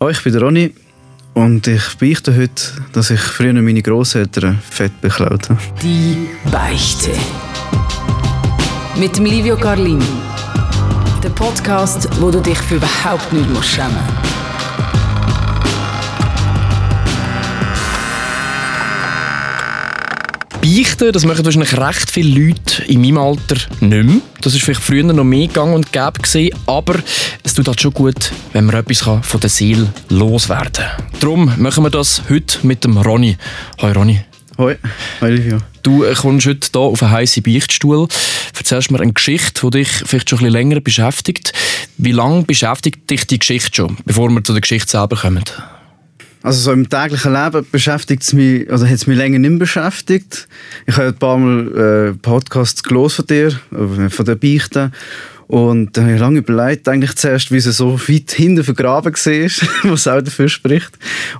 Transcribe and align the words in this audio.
Oh, 0.00 0.08
ich 0.08 0.22
bin 0.24 0.32
der 0.32 0.42
Ronny 0.42 0.74
und 1.34 1.68
ich 1.68 1.96
beichte 2.00 2.36
heute, 2.36 2.62
dass 2.92 3.10
ich 3.10 3.20
früher 3.20 3.52
meine 3.52 3.80
Großeltern 3.80 4.58
fett 4.58 5.00
beklaut 5.00 5.48
habe. 5.48 5.60
Die 5.82 6.28
Beichte. 6.50 7.12
Mit 8.96 9.16
dem 9.16 9.24
Livio 9.24 9.56
Carlini. 9.56 10.04
Der 11.22 11.28
Podcast, 11.28 12.08
wo 12.20 12.32
du 12.32 12.40
dich 12.40 12.58
für 12.58 12.74
überhaupt 12.74 13.32
nicht 13.32 13.48
musst 13.50 13.78
Beichten, 20.64 21.12
das 21.12 21.26
machen 21.26 21.44
wahrscheinlich 21.44 21.76
recht 21.76 22.10
viele 22.10 22.46
Leute 22.46 22.84
in 22.84 23.02
meinem 23.02 23.18
Alter 23.18 23.56
nicht 23.80 24.04
mehr. 24.06 24.20
Das 24.40 24.54
ist 24.54 24.62
vielleicht 24.62 24.80
früher 24.80 25.02
noch 25.02 25.22
mehr 25.22 25.46
gang 25.46 25.74
und 25.74 25.92
gäbe 25.92 26.12
gewesen, 26.12 26.56
aber 26.64 26.94
es 27.42 27.52
tut 27.52 27.68
halt 27.68 27.82
schon 27.82 27.92
gut, 27.92 28.32
wenn 28.54 28.64
man 28.64 28.76
etwas 28.76 29.00
kann 29.00 29.22
von 29.22 29.40
der 29.40 29.50
Seele 29.50 29.92
loswerden 30.08 30.72
kann. 30.72 31.06
Darum 31.20 31.52
machen 31.58 31.84
wir 31.84 31.90
das 31.90 32.22
heute 32.30 32.66
mit 32.66 32.82
dem 32.82 32.96
Ronny. 32.96 33.36
Hi 33.82 33.92
Ronny. 33.92 34.24
Hoi, 34.56 34.78
hi 35.20 35.32
Livio. 35.32 35.58
Du 35.82 36.02
äh, 36.02 36.14
kommst 36.14 36.46
heute 36.46 36.66
hier 36.72 36.80
auf 36.80 37.02
einen 37.02 37.12
heißen 37.12 37.42
Beichtstuhl, 37.42 38.08
erzählst 38.56 38.90
mir 38.90 39.00
eine 39.00 39.12
Geschichte, 39.12 39.60
die 39.66 39.80
dich 39.80 39.88
vielleicht 40.06 40.30
schon 40.30 40.38
ein 40.38 40.44
bisschen 40.44 40.52
länger 40.54 40.80
beschäftigt. 40.80 41.52
Wie 41.98 42.12
lange 42.12 42.44
beschäftigt 42.44 43.10
dich 43.10 43.26
die 43.26 43.38
Geschichte 43.38 43.70
schon, 43.74 43.98
bevor 44.06 44.30
wir 44.30 44.42
zu 44.42 44.52
der 44.52 44.62
Geschichte 44.62 44.92
selber 44.92 45.16
kommen? 45.16 45.44
Also 46.44 46.60
so 46.60 46.72
im 46.72 46.90
täglichen 46.90 47.32
Leben 47.32 47.66
beschäftigt 47.72 48.22
es 48.22 48.34
mich, 48.34 48.70
also 48.70 48.84
hat 48.84 48.92
es 48.92 49.06
mich 49.06 49.16
länger 49.16 49.38
nicht 49.38 49.48
mehr 49.48 49.60
beschäftigt. 49.60 50.46
Ich 50.84 50.94
habe 50.94 51.08
ein 51.08 51.14
paar 51.14 51.38
Mal 51.38 52.12
äh, 52.12 52.12
Podcasts 52.20 52.82
gelesen 52.82 53.14
von 53.14 53.26
dir, 53.26 53.60
äh, 53.72 54.10
von 54.10 54.26
der 54.26 54.34
Beichte. 54.34 54.92
Und 55.46 55.96
da 55.96 56.02
habe 56.02 56.12
ich 56.12 56.20
lange 56.20 56.40
überlegt, 56.40 56.86
eigentlich 56.86 57.14
zuerst, 57.16 57.50
wie 57.50 57.60
sie 57.60 57.72
so 57.72 57.98
weit 57.98 58.30
hinten 58.30 58.62
vergraben 58.62 59.14
war, 59.14 59.90
was 59.90 60.06
auch 60.06 60.20
dafür 60.20 60.50
spricht. 60.50 60.90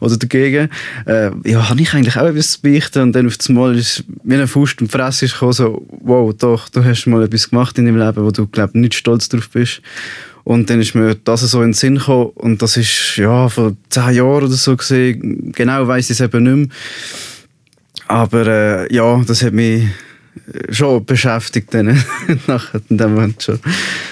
Oder 0.01 0.17
dagegen. 0.17 0.71
Äh, 1.05 1.33
ja, 1.45 1.69
habe 1.69 1.83
ich 1.83 1.93
eigentlich 1.93 2.17
auch 2.17 2.25
etwas 2.25 2.53
zu 2.53 2.63
beichten? 2.63 3.03
Und 3.03 3.13
dann 3.13 3.27
auf 3.27 3.37
das 3.37 3.51
Mal 3.51 3.77
ist 3.77 4.05
wie 4.23 4.35
eine 4.35 4.47
Faust 4.47 4.81
und 4.81 4.91
Fresse 4.91 5.27
gekommen, 5.27 5.53
so, 5.53 5.87
wow, 6.01 6.33
doch, 6.35 6.71
du 6.71 6.83
hast 6.83 7.05
mal 7.07 7.23
etwas 7.23 7.51
gemacht 7.51 7.77
in 7.77 7.85
deinem 7.85 7.99
Leben, 7.99 8.25
wo 8.25 8.31
du, 8.31 8.47
glaube 8.47 8.79
nicht 8.79 8.95
stolz 8.95 9.29
drauf 9.29 9.51
bist. 9.51 9.83
Und 10.45 10.69
dann 10.69 10.81
ist 10.81 10.95
mir 10.95 11.15
das 11.15 11.41
so 11.41 11.63
in 11.63 11.69
den 11.69 11.73
Sinn 11.75 11.97
gekommen. 11.97 12.31
Und 12.35 12.61
das 12.61 12.77
ist, 12.77 13.17
ja, 13.17 13.49
vor 13.49 13.73
zehn 13.89 14.15
Jahren 14.15 14.45
oder 14.45 14.49
so 14.49 14.77
gesehen. 14.77 15.53
Genau 15.53 15.89
weiss 15.89 16.11
ich 16.11 16.21
es 16.21 16.21
eben 16.21 16.43
nicht 16.43 16.69
mehr. 16.69 16.79
Aber, 18.07 18.47
äh, 18.47 18.95
ja, 18.95 19.23
das 19.27 19.43
hat 19.43 19.55
mich 19.55 19.89
schon 20.71 21.05
beschäftigt 21.05 21.73
dann, 21.73 21.87
nachher 22.47 22.81
in 22.89 22.99
dem 22.99 23.15
Moment 23.15 23.43
schon. 23.43 23.59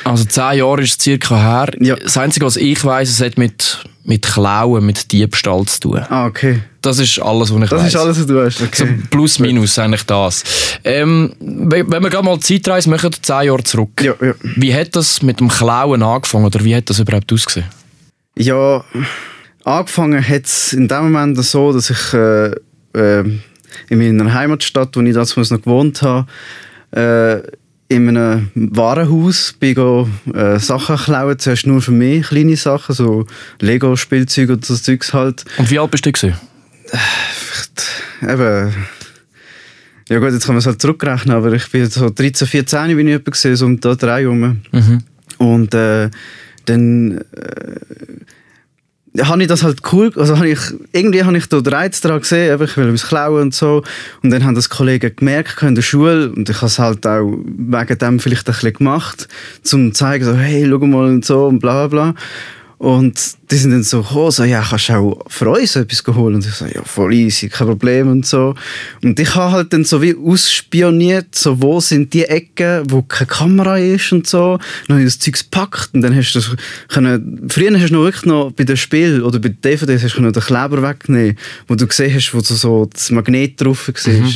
Also 0.05 0.25
zehn 0.25 0.59
Jahre 0.59 0.83
ist 0.83 0.99
es 0.99 1.05
circa 1.05 1.37
her. 1.37 1.71
Ja. 1.81 1.97
Das 1.97 2.17
Einzige, 2.17 2.47
was 2.47 2.57
ich 2.57 2.85
weiß, 2.85 3.09
es 3.09 3.21
hat 3.21 3.39
mit, 3.39 3.79
mit 4.05 4.23
Klauen, 4.23 4.85
mit 4.85 5.13
Diebstahl 5.13 5.65
zu 5.67 5.81
tun. 5.81 6.01
Ah, 6.09 6.27
okay. 6.27 6.63
Das 6.81 6.99
ist 6.99 7.21
alles, 7.21 7.55
was 7.55 7.63
ich 7.63 7.71
Das 7.71 7.81
weiss. 7.81 7.89
ist 7.95 7.97
alles, 7.97 8.19
was 8.19 8.27
du 8.27 8.45
hast, 8.45 8.61
okay. 8.63 8.87
So 8.87 9.07
plus, 9.11 9.39
minus 9.39 9.79
eigentlich 9.79 10.05
das. 10.05 10.43
Ähm, 10.83 11.33
wenn 11.41 11.89
wir 11.89 12.11
gerade 12.11 12.25
mal 12.25 12.41
Zeitreise 12.41 12.91
machen, 12.91 13.11
zehn 13.23 13.43
Jahre 13.47 13.63
zurück. 13.63 14.03
Ja, 14.03 14.15
ja. 14.21 14.35
Wie 14.57 14.75
hat 14.75 14.97
das 14.97 15.23
mit 15.23 15.39
dem 15.39 15.49
Klauen 15.49 16.03
angefangen 16.03 16.47
oder 16.47 16.65
wie 16.65 16.75
hat 16.75 16.91
das 16.91 16.99
überhaupt 16.99 17.33
ausgesehen? 17.33 17.67
Ja, 18.37 18.83
angefangen 19.65 20.27
hat 20.27 20.47
es 20.47 20.73
in 20.73 20.89
dem 20.89 21.13
Moment 21.13 21.43
so, 21.45 21.73
dass 21.73 21.91
ich 21.91 22.13
äh, 22.15 22.47
äh, 22.95 23.25
in 23.89 23.99
meiner 23.99 24.33
Heimatstadt, 24.35 24.97
wo 24.97 25.01
ich 25.03 25.13
damals 25.15 25.51
noch 25.51 25.63
gewohnt 25.63 26.03
habe, 26.03 26.27
äh, 26.91 27.43
in 27.93 28.09
einem 28.09 28.51
Warenhaus 28.55 29.55
bin 29.59 29.75
go, 29.75 30.09
äh, 30.35 30.59
Sachen 30.59 30.97
klauen. 30.97 31.39
Zuerst 31.39 31.67
nur 31.67 31.83
für 31.83 31.93
mich, 31.93 32.27
kleine 32.29 32.57
Sachen, 32.57 32.95
so 32.95 33.27
Lego-Spielzeuge 33.61 34.55
und 34.55 34.65
so 34.65 34.75
Zeugs 34.75 35.13
halt. 35.13 35.45
Und 35.59 35.71
wie 35.71 35.79
alt 35.79 35.91
bist 35.91 36.07
du? 36.07 36.13
Gewesen? 36.13 36.37
Eben, 38.23 38.75
ja 40.09 40.19
gut, 40.19 40.33
jetzt 40.33 40.47
kann 40.47 40.55
man 40.55 40.59
es 40.61 40.67
halt 40.67 40.81
zurückrechnen, 40.81 41.37
aber 41.37 41.53
ich 41.53 41.71
bin 41.71 41.89
so 41.89 42.11
13, 42.11 42.47
14 42.47 42.97
bin 42.97 43.09
ich 43.09 43.15
etwa 43.15 43.31
gesehen, 43.31 43.57
so 43.57 43.67
um 43.67 43.81
da 43.81 43.95
drei 43.95 44.27
rum. 44.27 44.63
Und 45.39 45.75
äh, 45.75 46.11
dann 46.67 47.19
äh, 47.19 47.23
habe 49.21 49.43
ich 49.43 49.49
das 49.49 49.63
halt 49.63 49.81
cool, 49.93 50.11
also 50.17 50.37
habe 50.37 50.49
ich, 50.49 50.59
irgendwie 50.93 51.23
habe 51.23 51.37
ich 51.37 51.47
da 51.47 51.61
den 51.61 51.73
Reiz 51.73 52.01
daran 52.01 52.21
gesehen, 52.21 52.55
eben, 52.55 52.65
ich 52.65 52.77
will 52.77 52.87
etwas 52.87 53.07
klauen 53.07 53.43
und 53.43 53.55
so. 53.55 53.83
Und 54.23 54.31
dann 54.31 54.45
haben 54.45 54.55
das 54.55 54.71
Kollegen 54.71 55.15
gemerkt 55.15 55.63
in 55.63 55.75
der 55.75 55.83
Schule 55.83 56.31
und 56.31 56.49
ich 56.49 56.57
habe 56.57 56.67
es 56.67 56.79
halt 56.79 57.07
auch 57.07 57.31
wegen 57.45 57.99
dem 57.99 58.21
vielleicht 58.21 58.49
ein 58.49 58.55
bisschen 58.55 58.73
gemacht, 58.73 59.29
um 59.73 59.93
zu 59.93 59.99
zeigen, 59.99 60.25
so, 60.25 60.35
hey, 60.35 60.67
schau 60.69 60.79
mal 60.87 61.09
und 61.09 61.25
so 61.25 61.47
und 61.47 61.59
bla 61.59 61.89
bla. 61.89 62.15
Und 62.83 63.37
die 63.49 63.55
sind 63.59 63.71
dann 63.71 63.85
so 63.85 64.03
gekommen, 64.03 64.33
so, 64.33 64.43
ja, 64.43 64.61
kannst 64.61 64.89
du 64.89 64.95
auch 64.95 65.25
für 65.29 65.49
uns 65.49 65.77
etwas 65.77 66.03
holen? 66.17 66.35
Und 66.35 66.45
ich 66.45 66.53
so, 66.53 66.65
ja, 66.67 66.83
voll 66.83 67.15
easy, 67.15 67.49
kein 67.49 67.69
Problem 67.69 68.09
und 68.11 68.27
so. 68.27 68.57
Und 69.05 69.21
ich 69.21 69.37
habe 69.37 69.53
halt 69.53 69.73
dann 69.73 69.85
so 69.85 70.03
wie 70.03 70.17
ausspioniert, 70.17 71.33
so, 71.33 71.63
wo 71.63 71.79
sind 71.79 72.13
die 72.13 72.25
Ecken, 72.25 72.83
wo 72.91 73.03
keine 73.03 73.29
Kamera 73.29 73.79
ist 73.79 74.11
und 74.11 74.27
so. 74.27 74.59
Dann 74.89 74.97
habe 74.97 75.07
ich 75.07 75.15
das 75.15 75.21
Zeug 75.21 75.39
gepackt 75.39 75.91
und 75.95 76.01
dann 76.01 76.17
hast 76.17 76.33
du 76.33 76.41
das 76.41 76.57
können, 76.89 77.49
früher 77.49 77.73
hast 77.79 77.91
du 77.91 77.95
noch 77.95 78.03
wirklich 78.03 78.25
noch 78.25 78.51
bei 78.51 78.65
den 78.65 78.77
Spielen 78.77 79.23
oder 79.23 79.39
bei 79.39 79.51
den 79.51 79.61
DVDs 79.61 80.03
hast 80.03 80.17
du 80.17 80.29
den 80.29 80.43
Kleber 80.43 80.83
weggenommen, 80.83 81.39
wo 81.69 81.77
du 81.77 81.87
gesehen 81.87 82.13
hast, 82.13 82.35
wo 82.35 82.41
so, 82.41 82.57
so 82.57 82.87
das 82.87 83.13
Magnet 83.13 83.61
drauf 83.61 83.87
war. 83.87 84.29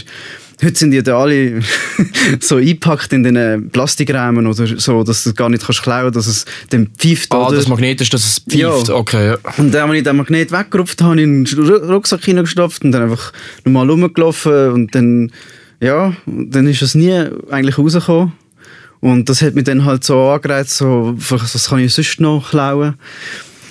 Heute 0.62 0.75
sind 0.78 0.91
die 0.93 1.03
da 1.03 1.19
alle 1.19 1.61
so 2.41 2.56
eingepackt 2.56 3.12
in 3.12 3.22
den 3.22 3.69
Plastikräumen 3.71 4.47
oder 4.47 4.67
so, 4.78 5.03
dass 5.03 5.25
du 5.25 5.34
gar 5.34 5.49
nicht 5.50 5.65
kannst 5.67 5.83
klauen 5.83 6.12
dass 6.12 6.27
es 6.27 6.44
dann 6.71 6.89
pfeift. 6.99 7.33
Ah, 7.34 7.47
oder? 7.49 7.56
das 7.56 7.69
Magnet 7.69 8.00
ist, 8.00 8.15
dass 8.15 8.25
es 8.25 8.43
Ja. 8.56 8.71
pfeift. 8.72 8.89
Okay, 8.91 9.27
ja. 9.33 9.39
Und 9.59 9.72
dann, 9.75 9.91
als 9.91 9.99
ich 9.99 10.05
den 10.05 10.17
Magnet 10.17 10.53
weggerupft 10.53 11.00
habe, 11.03 11.11
habe 11.11 11.22
in 11.22 11.44
den 11.44 11.47
Ru- 11.59 11.93
Rucksack 11.93 12.25
hineingestopft 12.25 12.84
und 12.84 12.93
dann 12.93 13.03
einfach 13.03 13.33
normal 13.65 13.91
rumgelaufen 13.91 14.71
und 14.72 14.94
dann, 14.94 15.31
ja, 15.81 16.15
dann 16.27 16.67
ist 16.67 16.81
es 16.81 16.94
nie 16.94 17.12
eigentlich 17.50 17.77
rausgekommen. 17.77 18.33
Und 19.00 19.28
das 19.28 19.43
hat 19.43 19.55
mich 19.55 19.65
dann 19.65 19.84
halt 19.84 20.05
so 20.05 20.31
angereizt, 20.31 20.78
so, 20.78 21.15
was 21.17 21.69
kann 21.69 21.81
ich 21.81 21.93
sonst 21.93 22.19
noch 22.19 22.49
klauen? 22.50 22.94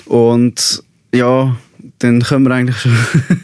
Und 0.05 0.83
ja, 1.13 1.55
dann 1.99 2.21
kommen 2.21 2.45
wir 2.45 2.55
eigentlich 2.55 2.77
schon, 2.77 2.97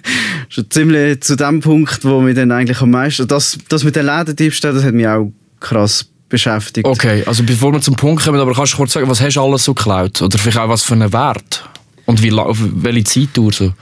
schon 0.49 0.69
ziemlich 0.69 1.21
zu 1.21 1.35
dem 1.35 1.61
Punkt, 1.61 2.03
wo 2.03 2.21
mich 2.21 2.35
dann 2.35 2.51
eigentlich 2.51 2.81
am 2.81 2.91
meisten, 2.91 3.27
das, 3.27 3.57
das 3.69 3.83
mit 3.83 3.95
den 3.95 4.05
Lädendiebstählen, 4.05 4.75
das 4.75 4.85
hat 4.85 4.93
mich 4.93 5.07
auch 5.07 5.31
krass 5.59 6.05
beschäftigt. 6.29 6.87
Okay, 6.87 7.23
also 7.25 7.43
bevor 7.43 7.73
wir 7.73 7.81
zum 7.81 7.95
Punkt 7.95 8.23
kommen, 8.23 8.39
aber 8.39 8.53
kannst 8.53 8.73
du 8.73 8.77
kurz 8.77 8.93
sagen, 8.93 9.07
was 9.09 9.21
hast 9.21 9.35
du 9.35 9.41
alles 9.41 9.65
so 9.65 9.73
geklaut? 9.73 10.21
Oder 10.21 10.37
vielleicht 10.37 10.57
auch 10.57 10.69
was 10.69 10.83
für 10.83 10.93
einen 10.93 11.13
Wert? 11.13 11.63
Und 12.05 12.23
wie, 12.23 12.31
welche 12.31 13.03
Zeitdauer 13.03 13.53
so? 13.53 13.73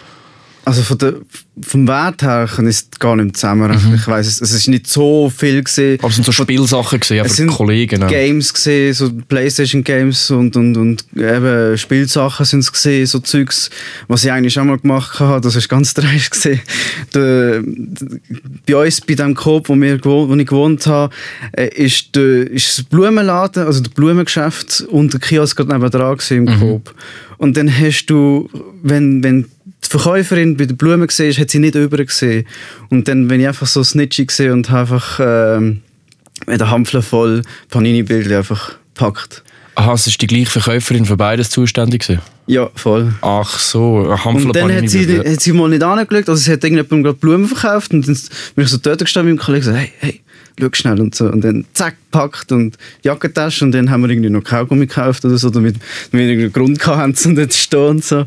Also 0.69 0.83
von 0.83 0.97
der, 0.99 1.13
vom 1.61 1.87
Wert 1.87 2.21
her 2.21 2.47
ich 2.47 2.59
es 2.67 2.89
gar 2.99 3.15
nicht 3.15 3.25
mehr 3.25 3.33
zusammenrechnen. 3.33 3.95
Ich 3.95 4.07
weiss, 4.07 4.27
es, 4.27 4.39
es 4.39 4.53
ist 4.53 4.67
nicht 4.67 4.85
so 4.85 5.31
viel 5.35 5.63
gesehen. 5.63 5.97
Aber 5.99 6.09
es 6.09 6.15
sind 6.15 6.25
so 6.25 6.31
Spielsachen 6.31 6.99
gesehen, 6.99 7.27
sind 7.27 7.49
Kollegen. 7.49 8.05
Games 8.07 8.53
gesehen, 8.53 8.93
so 8.93 9.09
Playstation 9.27 9.83
Games 9.83 10.29
und, 10.29 10.55
und, 10.55 10.77
und 10.77 11.05
eben 11.15 11.75
Spielsachen 11.75 12.45
sind 12.45 12.59
es 12.59 12.71
gesehen, 12.71 13.07
so 13.07 13.17
Zeugs, 13.17 13.71
was 14.07 14.23
ich 14.23 14.31
eigentlich 14.31 14.53
schon 14.53 14.67
mal 14.67 14.77
gemacht 14.77 15.19
habe, 15.19 15.41
das 15.41 15.55
ist 15.55 15.67
ganz 15.69 15.93
dreist 15.95 16.29
gesehen. 16.29 16.61
Bei 18.67 18.75
uns, 18.75 19.01
bei 19.01 19.15
dem 19.15 19.33
Coop, 19.33 19.69
wo, 19.69 19.75
wir 19.75 19.99
wo 20.05 20.35
ich 20.35 20.47
gewohnt 20.47 20.85
habe, 20.85 21.13
äh, 21.53 21.67
ist, 21.69 22.15
der, 22.15 22.49
ist 22.51 22.77
das 22.77 22.85
Blumenladen, 22.85 23.65
also 23.65 23.81
das 23.81 23.89
Blumengeschäft 23.89 24.81
und 24.89 25.13
der 25.13 25.19
Kiosk 25.19 25.57
gerade 25.57 25.73
nebenan 25.73 26.15
gewesen 26.15 26.47
im 26.47 26.59
Coop. 26.59 26.93
Und 27.39 27.55
dann 27.55 27.71
hast 27.71 28.05
du, 28.07 28.49
wenn, 28.83 29.23
wenn 29.23 29.45
die 29.83 29.89
Verkäuferin 29.89 30.57
bei 30.57 30.65
den 30.65 30.77
Blumen 30.77 31.07
gesehen 31.07 31.35
hat 31.37 31.49
sie 31.49 31.59
nicht 31.59 31.75
über 31.75 32.03
gesehen. 32.03 32.45
Und 32.89 33.07
dann 33.07 33.27
bin 33.27 33.39
ich 33.39 33.47
einfach 33.47 33.67
so 33.67 33.83
snitchy 33.83 34.25
gesehen 34.25 34.51
und 34.51 34.69
habe 34.69 34.93
einfach 34.93 35.19
ähm, 35.21 35.81
mit 36.47 36.59
der 36.59 36.69
Hampfle 36.69 37.01
voll 37.01 37.41
Panini-Bilder 37.69 38.39
einfach 38.39 38.75
gepackt. 38.93 39.43
Aha, 39.75 39.93
es 39.93 40.07
ist 40.07 40.21
die 40.21 40.27
gleiche 40.27 40.51
Verkäuferin 40.51 41.05
für 41.05 41.15
beides 41.15 41.49
zuständig 41.49 42.01
gewesen? 42.01 42.21
Ja, 42.47 42.69
voll. 42.75 43.13
Ach 43.21 43.57
so, 43.57 44.09
ein 44.09 44.25
Hampfler 44.25 44.47
Und 44.47 44.55
dann 44.55 44.75
hat 44.75 44.89
sie, 44.89 45.19
hat 45.19 45.39
sie 45.39 45.53
mal 45.53 45.69
nicht 45.69 45.83
angeschaut, 45.83 46.27
also 46.27 46.35
sie 46.35 46.51
hat 46.51 46.63
irgendjemandem 46.63 47.03
gerade 47.03 47.17
Blumen 47.17 47.47
verkauft 47.47 47.93
und 47.93 48.05
dann 48.05 48.17
bin 48.55 48.65
ich 48.65 48.71
so 48.71 48.77
dort 48.77 48.99
gestanden 48.99 49.33
mit 49.33 49.39
meinem 49.39 49.45
Kollegen 49.45 49.67
und 49.67 49.73
gesagt, 49.73 49.91
hey, 50.01 50.11
hey, 50.11 50.21
schau 50.59 50.69
schnell 50.73 50.99
und 50.99 51.15
so. 51.15 51.25
Und 51.25 51.43
dann 51.43 51.65
zack, 51.73 51.95
packt 52.11 52.51
und 52.51 52.77
Jackentasche 53.03 53.65
und 53.65 53.71
dann 53.71 53.89
haben 53.89 54.01
wir 54.01 54.09
irgendwie 54.09 54.29
noch 54.29 54.43
Kaugummi 54.43 54.87
gekauft 54.87 55.25
oder 55.25 55.37
so, 55.37 55.49
damit 55.49 55.75
wir 56.11 56.21
irgendeinen 56.21 56.53
Grund 56.53 56.85
hatten, 56.85 57.15
um 57.25 57.35
dort 57.35 57.53
zu 57.53 57.59
stehen 57.59 57.87
und 57.87 58.03
so. 58.03 58.25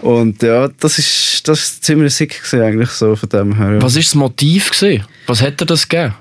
Und 0.00 0.42
ja, 0.42 0.68
das 0.80 0.98
ist, 0.98 1.48
das 1.48 1.60
ist 1.60 1.84
ziemlich 1.84 2.14
sick 2.14 2.42
gewesen, 2.42 2.62
eigentlich 2.62 2.90
so 2.90 3.16
von 3.16 3.28
dem 3.28 3.56
her. 3.56 3.74
Ja. 3.74 3.82
Was 3.82 3.94
war 3.94 4.02
das 4.02 4.14
Motiv? 4.14 4.70
Gewesen? 4.70 5.04
Was 5.26 5.42
hätte 5.42 5.66
das 5.66 5.88
gegeben? 5.88 6.14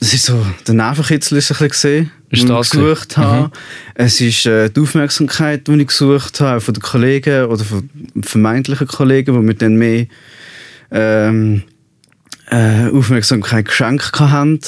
Es 0.00 0.14
ist 0.14 0.26
so, 0.26 0.46
der 0.66 0.74
Nervenkitzel 0.74 1.38
ist 1.38 1.50
ein 1.50 1.54
bisschen 1.54 1.68
gesehen, 1.68 2.10
Ist 2.30 2.48
den 2.48 2.56
ich 2.56 2.70
gesucht 2.70 3.16
habe. 3.16 3.50
Es 3.94 4.20
ist 4.20 4.46
äh, 4.46 4.70
die 4.70 4.80
Aufmerksamkeit, 4.80 5.66
die 5.66 5.80
ich 5.80 5.88
gesucht 5.88 6.40
habe, 6.40 6.60
von 6.60 6.74
den 6.74 6.82
Kollegen 6.82 7.44
oder 7.46 7.64
von 7.64 7.90
vermeintlichen 8.22 8.86
Kollegen, 8.86 9.34
die 9.34 9.40
mir 9.40 9.54
dann 9.54 9.76
mehr 9.76 10.06
ähm, 10.90 11.62
äh, 12.50 12.90
Aufmerksamkeit 12.90 13.66
geschenkt 13.66 14.18
haben. 14.18 14.60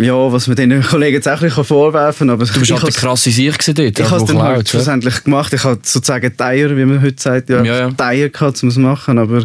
ja, 0.00 0.32
was 0.32 0.46
man 0.46 0.56
den 0.56 0.82
Kollegen 0.82 1.16
jetzt 1.16 1.28
auch 1.28 1.32
ein 1.32 1.48
bisschen 1.48 1.64
vorwerfen 1.64 2.28
kann. 2.28 2.34
Aber 2.34 2.44
Du 2.44 2.58
bist 2.60 2.72
halt 2.72 2.82
der 2.82 2.92
krasse 2.92 3.30
Sieg 3.30 3.58
dort. 3.64 3.78
ich 3.78 4.10
habe 4.10 4.22
es 4.22 4.24
dann 4.24 4.38
halt 4.42 4.54
klaut, 4.54 4.66
ja. 4.66 4.70
schlussendlich 4.70 5.24
gemacht. 5.24 5.52
Ich 5.52 5.64
hatte 5.64 5.80
sozusagen 5.84 6.36
Teier, 6.36 6.76
wie 6.76 6.84
man 6.84 7.02
heute 7.02 7.20
sagt, 7.20 7.50
ja, 7.50 7.62
Ja, 7.62 7.78
ja. 7.80 7.90
Teier 7.90 8.28
gehabt, 8.28 8.62
um 8.62 8.68
es 8.68 8.74
zu 8.74 8.80
machen. 8.80 9.18
Aber 9.18 9.44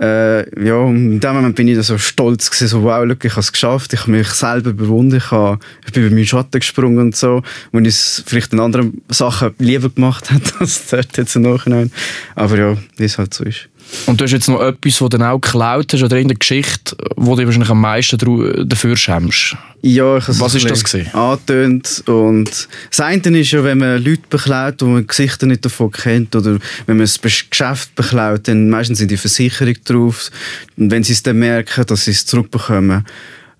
äh, 0.00 0.64
ja, 0.64 0.86
in 0.86 1.20
dem 1.20 1.34
Moment 1.34 1.54
bin 1.56 1.68
ich 1.68 1.74
dann 1.74 1.82
so 1.82 1.98
stolz 1.98 2.50
gewesen, 2.50 2.68
so 2.68 2.82
wow, 2.82 3.04
look, 3.04 3.24
ich 3.24 3.32
habe 3.32 3.40
es 3.40 3.52
geschafft, 3.52 3.92
ich 3.92 4.00
habe 4.00 4.12
mich 4.12 4.28
selber 4.28 4.70
überwunden, 4.70 5.16
ich, 5.16 5.30
habe, 5.30 5.58
ich 5.86 5.92
bin 5.92 6.04
über 6.04 6.14
meinen 6.14 6.26
Schatten 6.26 6.58
gesprungen 6.58 6.98
und 6.98 7.16
so, 7.16 7.42
wo 7.72 7.78
ich 7.80 7.88
es 7.88 8.22
vielleicht 8.26 8.52
in 8.52 8.60
anderen 8.60 9.02
Sachen 9.10 9.54
lieber 9.58 9.90
gemacht 9.90 10.30
hätte, 10.30 10.54
als 10.58 10.88
dort 10.88 11.16
jetzt 11.18 11.36
im 11.36 11.42
Nachhinein. 11.42 11.92
Aber 12.34 12.56
ja, 12.56 12.76
wie 12.96 13.04
es 13.04 13.18
halt 13.18 13.34
so 13.34 13.44
ist. 13.44 13.68
Und 14.06 14.20
du 14.20 14.24
hast 14.24 14.32
jetzt 14.32 14.48
noch 14.48 14.60
etwas, 14.62 15.00
was 15.00 15.08
du 15.08 15.08
dann 15.08 15.22
auch 15.22 15.40
geklaut 15.40 15.92
hast 15.92 16.02
oder 16.02 16.18
in 16.18 16.28
der 16.28 16.36
Geschichte, 16.36 16.96
wo 17.16 17.32
du 17.32 17.38
dich 17.38 17.46
wahrscheinlich 17.46 17.70
am 17.70 17.80
meisten 17.80 18.68
dafür 18.68 18.96
schämst. 18.96 19.56
Ja, 19.82 20.18
ich 20.18 20.28
habe 20.28 20.40
Was 20.40 20.54
ist 20.54 20.70
das 20.70 20.84
gewesen? 20.84 21.12
angetönt. 21.14 22.02
Und 22.06 22.68
das 22.90 23.00
eine 23.00 23.38
ist 23.38 23.50
ja, 23.50 23.64
wenn 23.64 23.78
man 23.78 24.02
Leute 24.02 24.22
beklaut, 24.28 24.74
wo 24.80 24.86
man 24.86 25.06
Gesichter 25.06 25.46
nicht 25.46 25.64
davon 25.64 25.90
kennt, 25.90 26.36
oder 26.36 26.58
wenn 26.86 26.98
man 26.98 27.06
ein 27.06 27.32
Geschäft 27.50 27.94
beklaut, 27.94 28.46
dann 28.46 28.68
meistens 28.68 28.98
sind 28.98 29.10
die 29.10 29.16
Versicherung 29.16 29.76
drauf. 29.84 30.30
Und 30.76 30.90
wenn 30.90 31.02
sie 31.02 31.14
es 31.14 31.22
dann 31.22 31.38
merken, 31.38 31.84
dass 31.86 32.04
sie 32.04 32.10
es 32.10 32.26
zurückbekommen. 32.26 33.04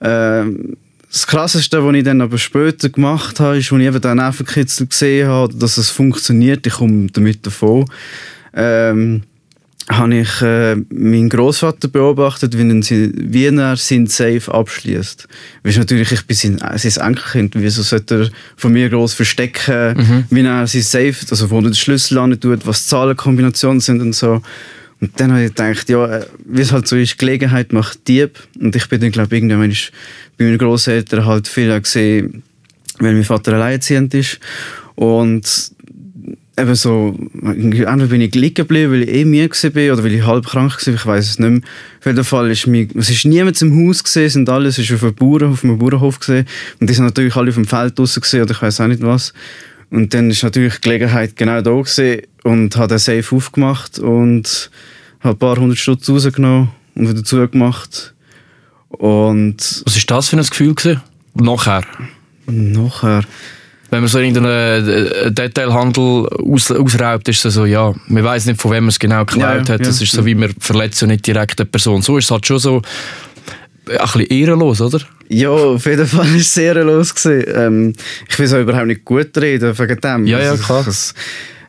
Ähm, 0.03 0.77
das 1.11 1.27
Krasseste, 1.27 1.85
was 1.85 1.95
ich 1.95 2.05
dann 2.05 2.21
aber 2.21 2.39
später 2.39 2.89
gemacht 2.89 3.41
habe, 3.41 3.59
ist, 3.59 3.73
als 3.73 3.81
ich 3.81 3.87
eben 3.87 4.01
den 4.01 4.17
Nervenkitzel 4.17 4.87
gesehen 4.87 5.27
habe, 5.27 5.53
dass 5.55 5.77
es 5.77 5.91
funktioniert, 5.91 6.67
ich 6.67 6.75
komme 6.75 7.09
damit 7.13 7.45
davon. 7.45 7.85
Ähm, 8.55 9.23
habe 9.91 10.15
ich 10.15 10.41
äh, 10.43 10.77
meinen 10.93 11.29
Großvater 11.29 11.89
beobachtet, 11.89 12.57
wie, 12.57 12.69
er 12.69 12.83
sie- 12.83 13.13
wie 13.17 13.47
er 13.47 13.77
sein 13.77 14.07
Safe 14.07 14.43
abschließt. 14.53 15.27
Weil 15.63 15.77
natürlich, 15.77 16.13
ich 16.13 16.27
bin 16.27 16.37
sein, 16.37 16.59
sein 16.77 17.07
Enkelkind, 17.09 17.55
wieso 17.57 17.83
sollte 17.83 18.15
er 18.23 18.31
von 18.57 18.73
mir 18.73 18.89
groß 18.89 19.15
verstecken, 19.15 20.25
wie 20.31 20.41
er 20.43 20.67
sein 20.67 20.83
Safe, 20.83 21.15
also 21.31 21.51
wo 21.51 21.57
er 21.59 21.63
den 21.63 21.75
Schlüssel 21.75 22.19
an 22.19 22.39
tut, 22.39 22.67
was 22.67 22.87
Zahlenkombinationen 22.87 23.81
sind 23.81 24.01
und 24.01 24.15
so. 24.15 24.41
Und 25.01 25.19
dann 25.19 25.33
habe 25.33 25.45
ich 25.45 25.49
gedacht, 25.55 25.89
ja, 25.89 26.19
äh, 26.19 26.27
wie 26.45 26.61
es 26.61 26.73
halt 26.73 26.87
so 26.87 26.95
ist, 26.97 27.19
Gelegenheit 27.19 27.73
macht 27.73 28.07
Dieb. 28.07 28.39
Und 28.61 28.77
ich 28.77 28.87
bin 28.89 29.01
dann, 29.01 29.11
glaube 29.11 29.35
ich, 29.35 29.43
irgendwann 29.43 29.73
bei 30.39 30.45
meinen 30.45 30.59
Großeltern 30.59 31.25
halt 31.25 31.49
viel 31.49 31.81
gesehen, 31.81 32.43
weil 32.99 33.15
mein 33.15 33.25
Vater 33.25 33.55
alleinerziehend 33.55 34.13
ist. 34.15 34.39
Und 34.95 35.73
eben 36.61 36.75
so, 36.75 37.19
entweder 37.43 38.07
bin 38.07 38.21
ich 38.21 38.35
liegen 38.35 38.55
geblieben, 38.55 38.93
weil 38.93 39.03
ich 39.03 39.09
eh 39.09 39.25
müde 39.25 39.51
war 39.51 39.95
oder 39.95 40.05
weil 40.05 40.13
ich 40.13 40.27
halb 40.27 40.47
krank 40.47 40.87
war, 40.87 40.95
ich 40.95 41.07
weiß 41.07 41.31
es 41.31 41.39
nicht 41.39 41.51
mehr. 41.51 41.61
Auf 41.99 42.07
jeden 42.07 42.25
Fall 42.25 42.51
ist 42.51 42.67
mir, 42.67 42.89
es 42.97 43.11
ist 43.11 43.25
niemand 43.25 43.61
im 43.63 43.89
Haus 43.89 44.05
gesehen, 44.05 44.29
sind 44.29 44.49
alles, 44.49 44.79
es 44.79 44.91
ist 44.91 44.95
auf 44.95 45.03
einem 45.03 45.15
Bauern, 45.15 45.53
auf 45.53 45.65
einem 45.65 45.79
Bauernhof 45.79 46.21
gesehen 46.21 46.47
und 46.81 46.89
die 46.89 46.95
sind 46.95 47.05
natürlich 47.05 47.37
alle 47.37 47.49
auf 47.49 47.55
dem 47.55 47.65
Feld 47.65 47.99
draussen 47.99 48.21
gesehen 48.21 48.43
oder 48.43 48.53
ich 48.53 48.63
weiß 48.63 48.81
auch 48.81 48.87
nicht 48.87 49.03
was. 49.03 49.33
Und 49.91 50.15
dann 50.15 50.31
ist 50.31 50.43
natürlich 50.43 50.75
die 50.75 50.83
Gelegenheit 50.83 51.37
genau 51.37 51.61
da 51.63 51.81
gesehen 51.81 52.23
und 52.45 52.77
habe 52.77 52.89
den 52.89 52.99
Safe 52.99 53.35
aufgemacht 53.35 53.99
und 53.99 54.71
habe 55.21 55.35
ein 55.35 55.39
paar 55.39 55.57
hundert 55.57 55.79
Stutz 55.79 56.09
rausgenommen 56.09 56.71
und 56.95 57.09
wieder 57.09 57.25
zugemacht. 57.25 58.15
Und 58.89 59.83
Was 59.85 59.97
ist 59.97 60.11
das 60.11 60.29
für 60.29 60.37
ein 60.37 60.45
Gefühl 60.45 60.75
gewesen? 60.75 61.01
Nachher? 61.35 61.83
nachher, 62.51 63.25
Wenn 63.91 64.01
man 64.01 64.09
so 64.09 64.19
irgendeinen 64.19 64.89
äh, 64.89 65.33
Detailhandel 65.33 66.29
aus, 66.29 66.71
ausraubt, 66.71 67.29
ist 67.29 67.45
es 67.45 67.55
so, 67.55 67.65
ja, 67.67 67.93
man 68.07 68.23
weiß 68.25 68.47
nicht, 68.47 68.61
von 68.61 68.71
wem 68.71 68.85
man 68.85 68.89
es 68.91 68.99
genau 68.99 69.25
geklaut 69.25 69.43
Ja, 69.43 69.55
ja, 69.55 69.69
hat. 69.75 69.81
Das 69.87 69.99
ja, 70.01 70.05
ist 70.05 70.13
so, 70.13 70.25
wie 70.25 70.35
man 70.37 70.55
verletzt 70.61 71.01
ja 71.03 71.09
nicht 71.09 71.27
direkt 71.27 71.61
eine 71.61 71.67
Person. 71.67 72.01
So 72.03 72.17
ist 72.19 72.27
es 72.27 72.31
halt 72.31 72.47
schon 72.47 72.59
so 72.61 72.77
ein 73.89 73.97
bisschen 73.99 74.21
ehrenlos, 74.27 74.81
oder? 74.81 75.01
Ja, 75.29 75.49
auf 75.51 75.85
jeden 75.87 76.07
Fall 76.07 76.27
war 76.29 76.37
es 76.37 76.55
sehr 76.55 76.75
los. 76.85 77.15
gewesen. 77.15 77.45
Ähm, 77.55 77.93
ich 78.29 78.39
will 78.39 78.47
es 78.47 78.53
auch 78.53 78.59
überhaupt 78.61 78.87
nicht 78.87 79.05
gut 79.05 79.37
reden 79.39 79.77
wegen 79.77 80.01
dem. 80.01 80.27
Ja, 80.27 80.41
ja, 80.41 80.51
Also, 80.53 80.63
klar. 80.65 80.87
Es, 80.87 81.15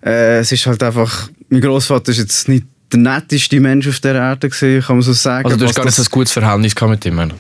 äh, 0.05 0.39
es 0.39 0.51
ist 0.51 0.65
halt 0.67 0.81
einfach, 0.83 1.29
mein 1.49 1.61
Großvater 1.61 2.11
ist 2.11 2.17
jetzt 2.19 2.47
nicht 2.49 2.65
der 2.91 2.99
netteste 2.99 3.59
Mensch 3.59 3.87
auf 3.87 3.99
der 3.99 4.15
Erde 4.15 4.49
gewesen, 4.49 4.85
kann 4.85 4.97
man 4.97 5.03
so 5.03 5.13
sagen. 5.13 5.45
Also 5.45 5.57
du 5.57 5.65
hast 5.65 5.75
gar 5.75 5.85
nicht 5.85 5.97
das- 5.97 6.05
so 6.05 6.09
ein 6.09 6.11
gutes 6.13 6.33
Verhältnis 6.33 6.75
gehabt 6.75 6.91
mit 6.91 7.05
ihm. 7.05 7.31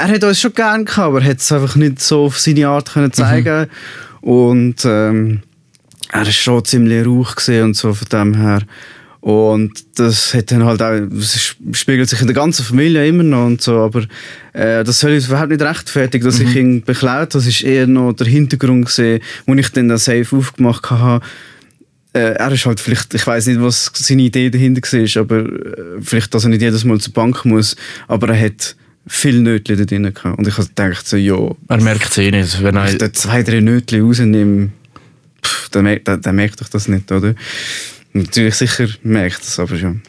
Er 0.00 0.14
hat 0.14 0.24
uns 0.24 0.40
schon 0.40 0.54
gern 0.54 0.84
gehabt, 0.84 1.06
aber 1.06 1.20
er 1.20 1.30
hat 1.30 1.38
es 1.38 1.52
einfach 1.52 1.76
nicht 1.76 2.00
so 2.00 2.24
auf 2.24 2.38
seine 2.38 2.68
Art 2.68 2.92
können 2.92 3.12
zeigen. 3.12 3.68
Und 4.20 4.84
ähm, 4.84 5.42
er 6.12 6.22
ist 6.22 6.36
schon 6.36 6.64
ziemlich 6.64 7.06
rauch 7.06 7.36
gesehen 7.36 7.64
und 7.64 7.76
so 7.76 7.92
von 7.92 8.08
dem 8.08 8.34
her. 8.34 8.62
Und 9.20 9.72
das 9.96 10.32
hat 10.32 10.50
dann 10.50 10.64
halt 10.64 10.80
auch, 10.80 10.98
das 11.10 11.54
spiegelt 11.72 12.08
sich 12.08 12.22
in 12.22 12.26
der 12.26 12.34
ganzen 12.34 12.64
Familie 12.64 13.06
immer 13.06 13.22
noch 13.22 13.44
und 13.44 13.60
so, 13.60 13.76
aber 13.80 14.04
äh, 14.54 14.82
das 14.82 15.00
soll 15.00 15.12
uns 15.12 15.26
überhaupt 15.26 15.50
nicht 15.50 15.60
rechtfertigen, 15.60 16.24
dass 16.24 16.40
ich 16.40 16.56
ihn 16.56 16.82
beklaut 16.82 17.34
Das 17.34 17.46
ist 17.46 17.62
eher 17.62 17.86
noch 17.86 18.14
der 18.14 18.26
Hintergrund 18.26 18.86
gesehen, 18.86 19.20
wo 19.44 19.52
ich 19.52 19.68
dann 19.72 19.90
das 19.90 20.06
Safe 20.06 20.26
aufgemacht 20.34 20.90
habe. 20.90 21.22
Äh, 22.14 22.32
er 22.32 22.50
ist 22.50 22.64
halt 22.64 22.80
vielleicht, 22.80 23.12
ich 23.12 23.26
weiß 23.26 23.48
nicht, 23.48 23.60
was 23.60 23.90
seine 23.94 24.22
Idee 24.22 24.48
dahinter 24.48 24.80
war, 24.80 25.20
aber 25.20 25.38
äh, 25.40 26.00
vielleicht, 26.00 26.32
dass 26.32 26.44
er 26.44 26.50
nicht 26.50 26.62
jedes 26.62 26.84
Mal 26.84 26.98
zur 26.98 27.12
Bank 27.12 27.44
muss, 27.44 27.76
aber 28.08 28.30
er 28.30 28.46
hat 28.46 28.74
viel 29.06 29.40
Nötchen 29.40 29.76
da 29.78 29.84
drin 29.84 30.12
gehabt. 30.14 30.38
Und 30.38 30.46
ich 30.46 30.56
habe 30.56 30.66
gedacht 30.68 31.06
so, 31.08 31.16
ja, 31.16 31.36
Er 31.68 31.80
merkt 31.80 32.10
es 32.10 32.18
eh 32.18 32.30
nicht. 32.30 32.62
Wenn 32.62 32.74
wenn 32.74 32.86
ich 32.88 32.98
da 32.98 33.12
zwei, 33.12 33.42
drei 33.42 33.60
Nötchen 33.60 34.02
rausnehme, 34.02 34.70
pff, 35.44 35.68
dann, 35.70 35.84
merkt, 35.84 36.06
dann, 36.08 36.20
dann 36.20 36.34
merkt 36.36 36.60
ich 36.60 36.68
das 36.68 36.86
nicht, 36.88 37.10
oder? 37.10 37.34
Natürlich 38.12 38.54
sicher 38.56 38.88
merkt 39.02 39.40
das 39.40 39.58
aber 39.58 39.76
schon. 39.76 40.02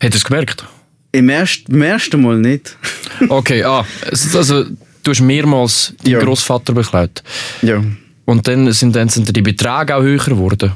hat 0.00 0.10
er 0.12 0.16
es 0.16 0.24
gemerkt? 0.24 0.64
Im 1.12 1.28
ersten, 1.28 1.72
im 1.74 1.82
ersten 1.82 2.20
Mal 2.22 2.38
nicht. 2.38 2.76
Okay, 3.30 3.62
ah, 3.64 3.86
es- 4.10 4.36
also 4.36 4.64
du 4.64 5.10
hast 5.10 5.22
mehrmals 5.22 5.94
deinen 6.04 6.12
Ja. 6.12 6.18
Großvater 6.20 6.74
beklaut. 6.74 7.22
ja, 7.62 7.82
Und 8.26 8.46
dann 8.46 8.70
sind, 8.72 8.94
dann 8.94 9.08
sind 9.08 9.34
die 9.34 9.40
Beträge 9.40 9.96
auch 9.96 10.02
höher 10.02 10.18
geworden. 10.22 10.72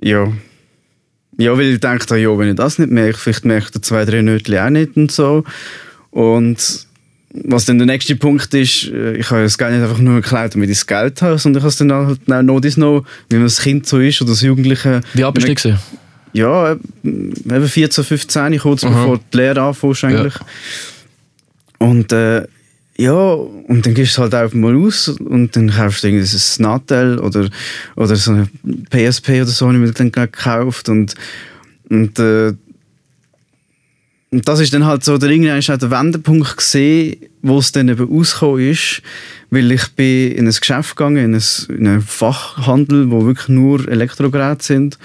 ja. 0.00 0.30
Ja, 1.38 1.56
weil 1.56 1.72
ich 1.72 1.80
dachte, 1.80 2.18
ja, 2.18 2.36
wenn 2.36 2.50
ich 2.50 2.56
das 2.56 2.78
nicht 2.78 2.90
merke, 2.90 3.16
vielleicht 3.16 3.46
merkt 3.46 3.74
er 3.74 3.80
zwei, 3.80 4.04
drei 4.04 4.20
Nötchen 4.20 4.58
auch 4.58 4.68
nicht 4.68 4.94
und 4.98 5.10
so. 5.10 5.44
Und 6.10 6.86
was 7.32 7.64
dann 7.64 7.78
der 7.78 7.86
nächste 7.86 8.16
Punkt 8.16 8.52
ist, 8.54 8.88
äh, 8.88 9.16
ich 9.16 9.30
habe 9.30 9.42
das 9.42 9.56
Geld 9.56 9.72
nicht 9.72 9.82
einfach 9.82 9.98
nur 9.98 10.16
geklaut, 10.16 10.54
damit 10.54 10.70
ich 10.70 10.78
das 10.78 10.86
Geld 10.86 11.22
habe, 11.22 11.38
sondern 11.38 11.60
ich 11.60 11.62
habe 11.62 11.68
es 11.68 11.76
dann 11.76 11.92
halt 11.92 12.20
auch 12.28 12.42
noch 12.42 12.76
noch, 12.76 13.04
wie 13.28 13.36
man 13.36 13.44
als 13.44 13.60
Kind 13.60 13.86
so 13.86 13.98
ist 13.98 14.20
oder 14.20 14.30
als 14.30 14.40
Jugendliche. 14.40 15.00
Wie 15.14 15.24
alt 15.24 15.34
bist 15.34 15.48
du 15.48 15.54
gewesen? 15.54 15.78
Ja, 16.32 16.72
äh, 16.72 16.76
eben 17.04 17.68
14, 17.68 18.04
15, 18.04 18.58
kurz 18.58 18.82
bevor 18.82 19.20
die 19.32 19.36
Lehre 19.36 19.62
anfängst 19.62 20.04
eigentlich. 20.04 20.34
Und 21.78 22.12
äh, 22.12 22.46
ja, 23.00 23.14
und 23.14 23.86
dann 23.86 23.94
gehst 23.94 24.18
du 24.18 24.22
halt 24.22 24.34
einfach 24.34 24.54
mal 24.54 24.76
aus 24.76 25.08
und 25.08 25.56
dann 25.56 25.70
kaufst 25.70 26.02
du 26.02 26.08
irgendwie 26.08 26.24
ein 26.24 26.38
Snatel 26.38 27.18
oder, 27.18 27.48
oder 27.96 28.16
so 28.16 28.32
eine 28.32 28.48
PSP 28.90 29.28
oder 29.40 29.46
so, 29.46 29.66
habe 29.66 29.78
ich 29.78 29.80
mir 29.80 29.92
dann 29.92 30.12
gekauft 30.12 30.88
und, 30.90 31.14
und, 31.88 32.18
äh, 32.18 32.52
und 34.32 34.46
das 34.46 34.60
ist 34.60 34.72
dann 34.72 34.86
halt 34.86 35.04
so, 35.04 35.18
der 35.18 35.30
irgendwann 35.30 35.58
ist 35.58 35.70
auch 35.70 35.78
der 35.78 35.90
Wendepunkt 35.90 36.56
gesehen, 36.56 37.16
wo 37.42 37.58
es 37.58 37.72
dann 37.72 37.88
eben 37.88 38.08
rausgekommen 38.08 38.70
ist, 38.70 39.02
weil 39.50 39.72
ich 39.72 39.88
bin 39.96 40.32
in 40.32 40.46
ein 40.46 40.54
Geschäft 40.54 40.96
gegangen, 40.96 41.16
in, 41.16 41.34
ein, 41.34 41.76
in 41.76 41.86
einen 41.88 42.02
Fachhandel, 42.02 43.10
wo 43.10 43.26
wirklich 43.26 43.48
nur 43.48 43.88
Elektrogeräte 43.88 44.64
sind 44.64 44.98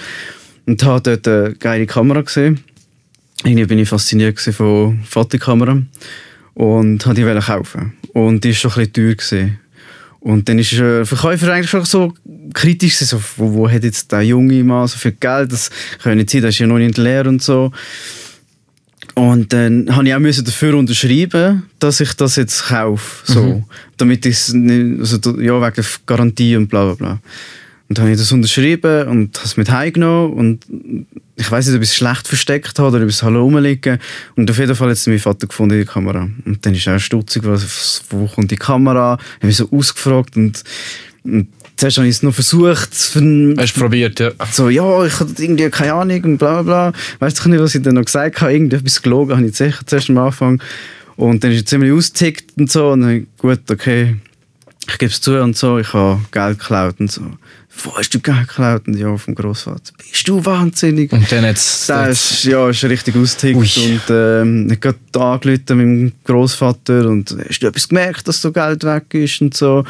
und 0.67 0.84
habe 0.84 1.01
dort 1.01 1.27
eine 1.27 1.55
geile 1.55 1.88
Kamera 1.88 2.22
gesehen. 2.22 2.60
Irgendwie 3.44 3.65
bin 3.65 3.79
ich 3.79 3.89
fasziniert 3.89 4.39
von 4.39 5.00
Fotokamera 5.08 5.82
und 6.53 7.05
habe 7.05 7.15
die 7.15 7.39
kaufen. 7.41 7.94
Und 8.13 8.44
die 8.44 8.50
war 8.50 8.55
schon 8.55 8.72
ein 8.72 8.75
bisschen 8.77 8.94
teuer. 8.94 9.15
Gewesen. 9.15 9.60
Und 10.20 10.50
dann 10.50 10.58
ist 10.58 10.72
der 10.72 11.05
Verkäufer 11.05 11.51
eigentlich 11.51 11.70
schon 11.70 11.86
so 11.86 12.13
kritisch 12.53 12.98
so, 12.98 13.22
wo, 13.38 13.53
wo 13.53 13.70
hat 13.70 13.84
jetzt 13.84 14.12
der 14.12 14.24
junge 14.24 14.63
Mann 14.63 14.88
so 14.88 14.98
viel 14.98 15.12
Geld, 15.12 15.51
das 15.51 15.70
kann 16.01 16.17
nicht 16.17 16.32
sein, 16.32 16.41
das 16.41 16.55
ist 16.55 16.60
ja 16.60 16.67
noch 16.67 16.79
nicht 16.79 16.98
leer 16.98 17.27
und 17.27 17.44
so. 17.44 17.72
Und 19.16 19.54
dann 19.54 19.96
habe 19.96 20.08
ich 20.08 20.14
auch 20.14 20.20
müssen 20.20 20.44
dafür 20.44 20.76
unterschreiben, 20.76 21.64
dass 21.80 22.02
ich 22.02 22.14
das 22.14 22.36
jetzt 22.36 22.66
kaufe, 22.68 23.32
so, 23.32 23.64
damit 23.98 24.26
ich 24.26 24.54
nicht, 24.54 25.00
also 25.00 25.40
ja 25.40 25.62
wegen 25.62 25.74
der 25.74 25.86
Garantie 26.06 26.56
und 26.58 26.68
bla 26.68 26.86
bla 26.86 26.94
bla. 26.96 27.20
Und 27.88 27.98
dann 27.98 28.04
habe 28.04 28.12
ich 28.12 28.20
das 28.20 28.32
unterschrieben 28.34 29.08
und 29.08 29.38
habe 29.38 29.46
es 29.46 29.56
mit 29.56 29.72
heimgenommen 29.72 30.34
und 30.34 30.66
ich 31.38 31.51
weiß 31.51 31.68
nicht, 31.68 31.75
ob 31.75 31.82
ich 31.82 31.89
es 31.89 31.96
schlecht 31.96 32.27
versteckt 32.27 32.80
habe 32.80 32.96
oder 32.96 33.04
ob 33.04 33.10
ich 33.10 33.15
es 33.15 33.24
halt 33.24 33.36
rumliegen 33.36 34.00
und 34.36 34.50
auf 34.50 34.58
jeden 34.58 34.75
Fall 34.75 34.89
hat 34.89 34.98
es 34.98 35.08
mein 35.08 35.20
Vater 35.20 35.48
gefunden, 35.48 35.77
die 35.77 35.86
Kamera. 35.86 36.30
Und 36.46 36.65
dann 36.65 36.74
ist 36.74 36.88
er 36.88 37.00
stutzig, 37.00 37.44
was, 37.46 38.04
wo 38.10 38.27
kommt 38.27 38.51
die 38.51 38.56
Kamera? 38.56 39.18
Ich 39.20 39.36
habe 39.36 39.48
mich 39.48 39.58
so 39.58 39.70
ausgefragt 39.72 40.38
und, 40.38 40.63
und 41.24 41.48
zuerst 41.75 41.98
habe 41.98 42.08
ich 42.08 42.15
es 42.15 42.24
noch 42.24 42.34
versucht, 42.34 42.89
Hast 42.94 43.15
du 43.15 43.80
probiert, 43.80 44.20
ja. 44.20 44.32
so, 44.51 44.70
ja, 44.70 45.06
ich 45.06 45.20
hatte 45.20 45.44
irgendwie 45.44 45.70
keine 45.70 45.94
Ahnung 45.94 46.24
und 46.24 46.38
bla 46.38 46.62
bla 46.62 46.89
bla. 46.89 47.00
Weißt 47.20 47.44
du 47.44 47.50
nicht, 47.50 47.60
was 47.60 47.75
ich 47.75 47.82
dann 47.82 47.96
noch 47.96 48.06
gesagt 48.06 48.42
habe? 48.42 48.54
Irgendetwas 48.54 49.01
gelogen 49.01 49.36
habe 49.36 49.46
ich 49.46 49.56
sicher 49.56 49.86
zuerst 49.86 50.10
am 50.10 50.18
Anfang. 50.18 50.62
Und 51.18 51.44
dann 51.44 51.51
ist 51.51 51.62
er 51.62 51.65
ziemlich 51.65 51.92
ausgetickt 51.92 52.58
und 52.58 52.72
so. 52.72 52.89
Und 52.89 53.01
dann, 53.01 53.27
gut, 53.38 53.60
okay. 53.70 54.15
ich 54.88 54.98
gebe 54.98 55.12
es 55.12 55.22
zu 55.22 55.42
und 55.42 55.56
so, 55.56 55.77
ich 55.80 55.94
habe 55.94 56.22
Geld 56.32 56.60
geklaut 56.60 56.96
und 57.00 57.12
so. 57.12 57.22
Wo 57.84 57.98
hast 57.98 58.10
du 58.13 58.20
Geld 58.20 58.48
geklaut? 58.48 58.88
Und 58.88 58.98
ja, 58.98 59.15
vom 59.17 59.36
Großvater. 59.36 59.94
Bist 59.98 60.27
du 60.27 60.44
wahnsinnig? 60.44 61.12
Und 61.12 61.29
dann 61.32 61.44
jetzt... 61.44 61.89
Der 61.89 62.10
ist, 62.10 62.44
ja, 62.46 62.70
ist 62.70 62.84
richtig 62.84 63.15
ausgetickt 63.15 63.77
und 63.77 64.01
ähm, 64.10 64.72
ich 64.72 64.79
habe 64.86 64.98
angerufen 65.25 65.77
mit 65.77 65.88
meinem 65.88 66.12
Großvater 66.24 67.08
und 67.08 67.36
hast 67.48 67.60
du 67.60 67.67
etwas 67.67 67.88
gemerkt, 67.88 68.27
dass 68.27 68.41
so 68.41 68.51
Geld 68.51 68.84
weg 68.84 69.13
ist 69.13 69.41
und 69.41 69.55
so. 69.55 69.84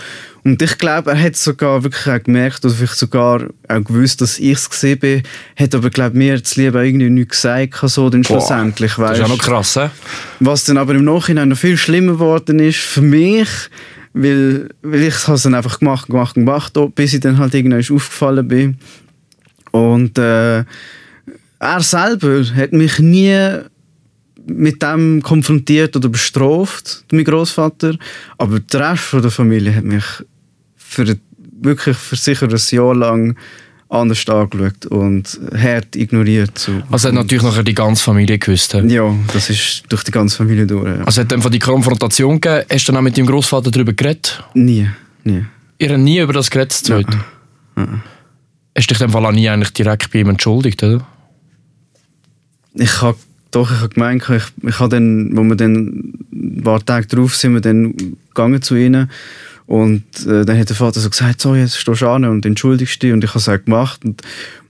Und 0.45 0.61
ich 0.61 0.77
glaube, 0.77 1.11
er 1.11 1.19
hat 1.19 1.35
sogar 1.35 1.83
wirklich 1.83 2.07
auch 2.07 2.21
gemerkt 2.21 2.63
oder 2.63 2.73
vielleicht 2.75 2.97
sogar 2.97 3.47
auch 3.67 3.83
gewusst, 3.83 4.21
dass 4.21 4.37
ich 4.37 4.51
es 4.51 4.69
gesehen 4.69 4.99
bin, 4.99 5.23
hat 5.55 5.73
aber 5.73 5.89
glaube 5.89 6.15
mir 6.15 6.39
das 6.39 6.55
Liebe 6.55 6.85
irgendwie 6.85 7.09
nichts 7.09 7.41
gesagt, 7.41 7.75
so 7.89 8.11
dann 8.11 8.23
schlussendlich, 8.23 8.93
das 8.93 9.17
ist 9.17 9.23
auch 9.23 9.29
weißt 9.29 9.29
noch 9.29 9.37
krass, 9.39 9.75
hä? 9.75 9.89
was 10.39 10.65
dann 10.65 10.77
aber 10.77 10.93
im 10.93 11.03
Nachhinein 11.03 11.49
noch 11.49 11.57
viel 11.57 11.77
schlimmer 11.77 12.13
geworden 12.13 12.59
ist 12.59 12.77
für 12.77 13.01
mich, 13.01 13.49
weil, 14.15 14.69
weil 14.81 15.03
ich 15.03 15.27
es 15.27 15.43
dann 15.43 15.53
einfach 15.53 15.79
gemacht, 15.79 16.07
gemacht, 16.07 16.35
gemacht, 16.35 16.73
bis 16.95 17.13
ich 17.13 17.19
dann 17.19 17.37
halt 17.37 17.53
irgendwann 17.53 17.79
aufgefallen 17.79 18.47
bin. 18.47 18.77
Und 19.71 20.17
äh, 20.17 20.59
er 21.59 21.81
selber 21.81 22.43
hat 22.55 22.71
mich 22.71 22.97
nie 22.99 23.59
mit 24.47 24.81
dem 24.81 25.21
konfrontiert 25.21 25.97
oder 25.97 26.07
bestraft, 26.07 27.03
mein 27.11 27.25
Großvater, 27.25 27.97
aber 28.37 28.59
der 28.59 28.91
Rest 28.91 29.13
der 29.13 29.31
Familie 29.31 29.75
hat 29.75 29.83
mich 29.83 30.05
für 30.77 31.17
wirklich 31.61 31.97
für 31.97 32.15
sicher 32.15 32.47
ein 32.47 32.61
Jahr 32.71 32.95
lang 32.95 33.35
anders 33.95 34.27
angeschaut 34.27 34.85
und 34.87 35.39
hart 35.55 35.95
ignoriert. 35.95 36.57
So. 36.57 36.71
Also 36.91 37.07
hat 37.07 37.15
natürlich 37.15 37.43
nachher 37.43 37.63
die 37.63 37.73
ganze 37.73 38.03
Familie 38.03 38.37
gewusst. 38.37 38.73
hä? 38.73 38.81
Ja, 38.87 39.13
das 39.33 39.49
ist 39.49 39.83
durch 39.89 40.03
die 40.03 40.11
ganze 40.11 40.37
Familie 40.37 40.67
durch. 40.67 40.85
Ja. 40.85 41.03
Also 41.03 41.21
hat 41.21 41.31
dann 41.31 41.41
von 41.41 41.51
die 41.51 41.59
Konfrontation 41.59 42.39
gegeben, 42.39 42.65
hast 42.69 42.87
du 42.87 42.91
dann 42.91 42.99
auch 42.99 43.03
mit 43.03 43.17
deinem 43.17 43.27
Großvater 43.27 43.71
darüber 43.71 43.93
geredet? 43.93 44.43
Nie, 44.53 44.89
nie. 45.23 45.45
Ihr 45.77 45.89
habt 45.89 45.99
nie 45.99 46.19
über 46.19 46.33
das 46.33 46.49
geredet 46.49 46.73
zu 46.73 46.83
zweit? 46.83 47.07
Hast 48.77 48.91
du 48.91 48.93
dich 48.93 49.11
Fall 49.11 49.25
auch 49.25 49.31
nie 49.31 49.49
eigentlich 49.49 49.73
direkt 49.73 50.11
bei 50.11 50.19
ihm 50.19 50.29
entschuldigt, 50.29 50.83
oder? 50.83 51.05
Ich 52.73 53.01
habe 53.01 53.17
doch, 53.51 53.71
ich 53.71 53.77
habe 53.77 53.89
gemeint, 53.89 54.29
ich, 54.29 54.43
ich 54.67 54.79
habe 54.79 54.89
dann, 54.89 55.35
wo 55.35 55.43
wir 55.43 55.55
dann 55.55 56.13
ein 56.33 56.61
paar 56.63 56.83
Tage 56.83 57.07
drauf 57.07 57.35
sind, 57.35 57.53
wir 57.53 57.61
dann 57.61 57.95
gegangen 58.27 58.61
zu 58.61 58.75
ihnen 58.75 59.09
und 59.67 60.03
äh, 60.27 60.45
dann 60.45 60.59
hat 60.59 60.69
der 60.69 60.75
Vater 60.75 60.99
so 60.99 61.09
gesagt, 61.09 61.41
so 61.41 61.55
jetzt 61.55 61.77
stehst 61.77 62.01
du 62.01 62.07
an 62.07 62.25
und 62.25 62.45
entschuldigst 62.45 63.01
dich 63.01 63.11
und 63.13 63.23
ich 63.23 63.29
habe 63.31 63.39
es 63.39 63.49
auch 63.49 63.63
gemacht 63.63 64.05
und, 64.05 64.21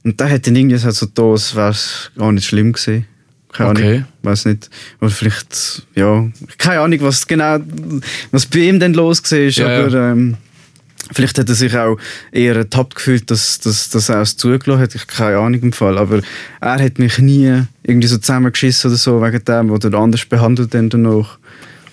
und 0.04 0.20
der 0.20 0.30
hat 0.30 0.48
dann 0.48 0.56
irgendwie 0.56 0.76
gesagt, 0.76 0.96
so 0.96 1.06
da, 1.14 1.34
es 1.34 1.56
wäre 1.56 1.76
gar 2.18 2.32
nicht 2.32 2.46
schlimm 2.48 2.74
gewesen. 2.74 3.06
Keine 3.52 3.70
Okay. 3.72 3.88
Ahnung, 3.96 4.06
weiß 4.24 4.46
nicht. 4.46 4.70
Oder 5.00 5.12
vielleicht, 5.12 5.84
ja, 5.96 6.28
keine 6.58 6.82
Ahnung, 6.82 7.00
was 7.02 7.26
genau, 7.26 7.58
was 8.32 8.46
bei 8.46 8.60
ihm 8.60 8.80
dann 8.80 8.94
los 8.94 9.22
war, 9.32 9.40
Ja, 9.40 9.72
ja. 9.72 9.86
aber 9.86 9.94
ähm, 10.12 10.38
Vielleicht 11.12 11.38
hat 11.38 11.48
er 11.50 11.56
sich 11.56 11.76
auch 11.78 11.98
eher 12.32 12.56
ertappt 12.56 12.96
gefühlt, 12.96 13.30
dass, 13.30 13.60
dass, 13.60 13.90
dass 13.90 14.10
er 14.10 14.22
es 14.22 14.38
zugelassen 14.38 14.82
hat. 14.82 14.96
Ich 14.96 15.02
habe 15.02 15.12
keine 15.12 15.38
Ahnung 15.38 15.62
im 15.62 15.72
Fall. 15.72 16.00
Aber 16.00 16.22
er 16.62 16.84
hat 16.84 16.98
mich 16.98 17.20
nie 17.20 17.62
irgendwie 17.84 18.08
so 18.08 18.18
zusammengeschissen 18.18 18.90
oder 18.90 18.98
so 18.98 19.22
wegen 19.22 19.46
dem 19.46 19.70
oder 19.70 19.98
anders 20.00 20.26
behandelt 20.26 20.74
dann 20.74 20.90
danach. 20.90 21.38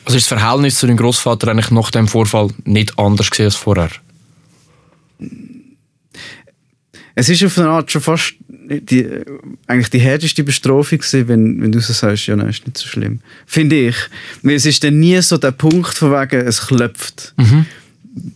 Also 0.04 0.16
ist 0.16 0.30
das 0.30 0.38
Verhältnis 0.38 0.78
zu 0.78 0.86
deinem 0.86 0.96
Großvater 0.96 1.48
eigentlich 1.48 1.70
nach 1.70 1.90
dem 1.90 2.08
Vorfall 2.08 2.48
nicht 2.64 2.98
anders 2.98 3.30
gewesen 3.30 3.46
als 3.46 3.56
vorher? 3.56 3.90
Es 7.14 7.28
ist 7.28 7.44
auf 7.44 7.58
eine 7.58 7.68
Art 7.68 7.92
schon 7.92 8.02
fast 8.02 8.34
die, 8.48 9.06
eigentlich 9.66 9.90
die 9.90 9.98
härteste 9.98 10.44
Bestrafung 10.44 10.98
gewesen, 10.98 11.28
wenn, 11.28 11.62
wenn 11.62 11.72
du 11.72 11.80
so 11.80 11.92
sagst, 11.92 12.26
ja, 12.26 12.36
nein, 12.36 12.48
ist 12.48 12.66
nicht 12.66 12.78
so 12.78 12.88
schlimm. 12.88 13.20
Finde 13.46 13.88
ich. 13.88 13.96
Weil 14.42 14.54
es 14.54 14.66
ist 14.66 14.82
dann 14.82 14.98
nie 14.98 15.20
so 15.20 15.36
der 15.36 15.50
Punkt 15.50 15.94
von 15.94 16.12
wegen, 16.12 16.46
es 16.46 16.66
klopft. 16.66 17.34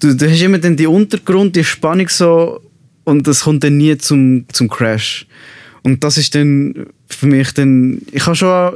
Du, 0.01 0.15
du 0.15 0.31
hast 0.31 0.43
immer 0.43 0.59
dann 0.59 0.77
die 0.77 0.87
Untergrund, 0.87 1.57
die 1.57 1.65
Spannung 1.65 2.09
so 2.09 2.61
und 3.05 3.27
das 3.27 3.45
kommt 3.45 3.63
dann 3.65 3.77
nie 3.77 3.97
zum, 3.99 4.47
zum 4.53 4.69
Crash. 4.69 5.27
Und 5.83 6.03
das 6.03 6.19
ist 6.19 6.35
dann 6.35 6.87
für 7.09 7.27
mich 7.27 7.53
dann, 7.55 8.03
ich 8.13 8.27
habe 8.27 8.37
schon 8.37 8.75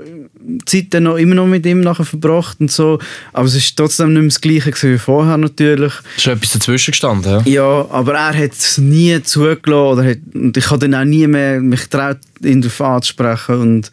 Zeit 0.64 0.86
dann 0.90 1.04
noch, 1.04 1.16
immer 1.16 1.34
noch 1.34 1.46
mit 1.46 1.66
ihm 1.66 1.80
nachher 1.80 2.04
verbracht 2.04 2.60
und 2.60 2.70
so, 2.70 2.98
aber 3.32 3.46
es 3.46 3.54
ist 3.54 3.76
trotzdem 3.76 4.12
nicht 4.12 4.20
mehr 4.20 4.28
das 4.28 4.40
Gleiche 4.40 4.94
wie 4.94 4.98
vorher 4.98 5.36
natürlich. 5.36 5.92
Ist 6.16 6.22
schon 6.22 6.32
etwas 6.34 6.52
dazwischen 6.52 6.92
gestanden, 6.92 7.30
ja? 7.30 7.42
Ja, 7.44 7.86
aber 7.90 8.14
er 8.14 8.34
hat 8.34 8.52
es 8.52 8.78
nie 8.78 9.22
zugelassen 9.22 9.98
oder 9.98 10.04
hat, 10.04 10.18
und 10.34 10.56
ich 10.56 10.70
habe 10.70 10.88
dann 10.88 10.94
auch 10.94 11.04
nie 11.04 11.26
mehr 11.26 11.60
mich 11.60 11.82
getraut, 11.82 12.18
ihn 12.42 12.62
darauf 12.62 12.80
anzusprechen 12.80 13.60
und 13.60 13.90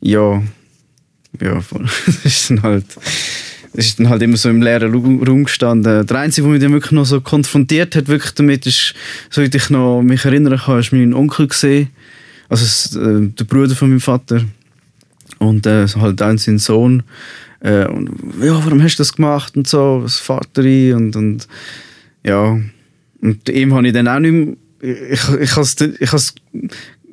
ja, 0.00 0.42
ja, 1.40 1.62
das 2.04 2.24
ist 2.24 2.50
dann 2.50 2.62
halt, 2.62 2.84
ist 3.74 3.98
dann 3.98 4.08
halt 4.08 4.22
immer 4.22 4.36
so 4.36 4.48
im 4.48 4.62
leeren 4.62 4.92
Raum 4.92 5.44
gestanden. 5.44 6.06
Der 6.06 6.18
Einzige, 6.18 6.46
der 6.46 6.52
mich 6.52 6.62
dann 6.62 6.72
wirklich 6.72 6.92
noch 6.92 7.06
so 7.06 7.20
konfrontiert 7.20 7.96
hat, 7.96 8.08
wirklich 8.08 8.32
damit, 8.32 8.66
ist, 8.66 8.94
so 9.30 9.42
wie 9.42 9.50
ich 9.52 9.70
noch 9.70 10.02
mich 10.02 10.24
erinnern 10.24 10.58
kann, 10.58 10.80
ist 10.80 10.92
mein 10.92 11.14
Onkel 11.14 11.48
gesehen, 11.48 11.88
also 12.50 12.64
es, 12.64 12.96
äh, 12.96 13.28
der 13.28 13.44
Bruder 13.44 13.74
von 13.74 13.88
meinem 13.88 14.00
Vater. 14.00 14.42
Und 15.38 15.66
äh, 15.66 15.86
halt 15.86 16.20
dann 16.20 16.36
sein 16.36 16.58
Sohn. 16.58 17.02
Äh, 17.60 17.86
und, 17.86 18.10
ja, 18.42 18.62
warum 18.64 18.82
hast 18.82 18.96
du 18.96 19.00
das 19.00 19.14
gemacht? 19.14 19.56
Und 19.56 19.66
so, 19.66 20.00
was 20.02 20.18
Vater 20.18 20.62
und, 20.62 21.16
und 21.16 21.48
ja, 22.24 22.60
und 23.22 23.48
ihm 23.48 23.74
habe 23.74 23.86
ich 23.86 23.92
dann 23.94 24.08
auch 24.08 24.18
nicht 24.18 24.32
mehr, 24.32 24.56
ich, 24.80 25.20
ich 25.40 25.56
habe 25.56 26.16
es 26.16 26.34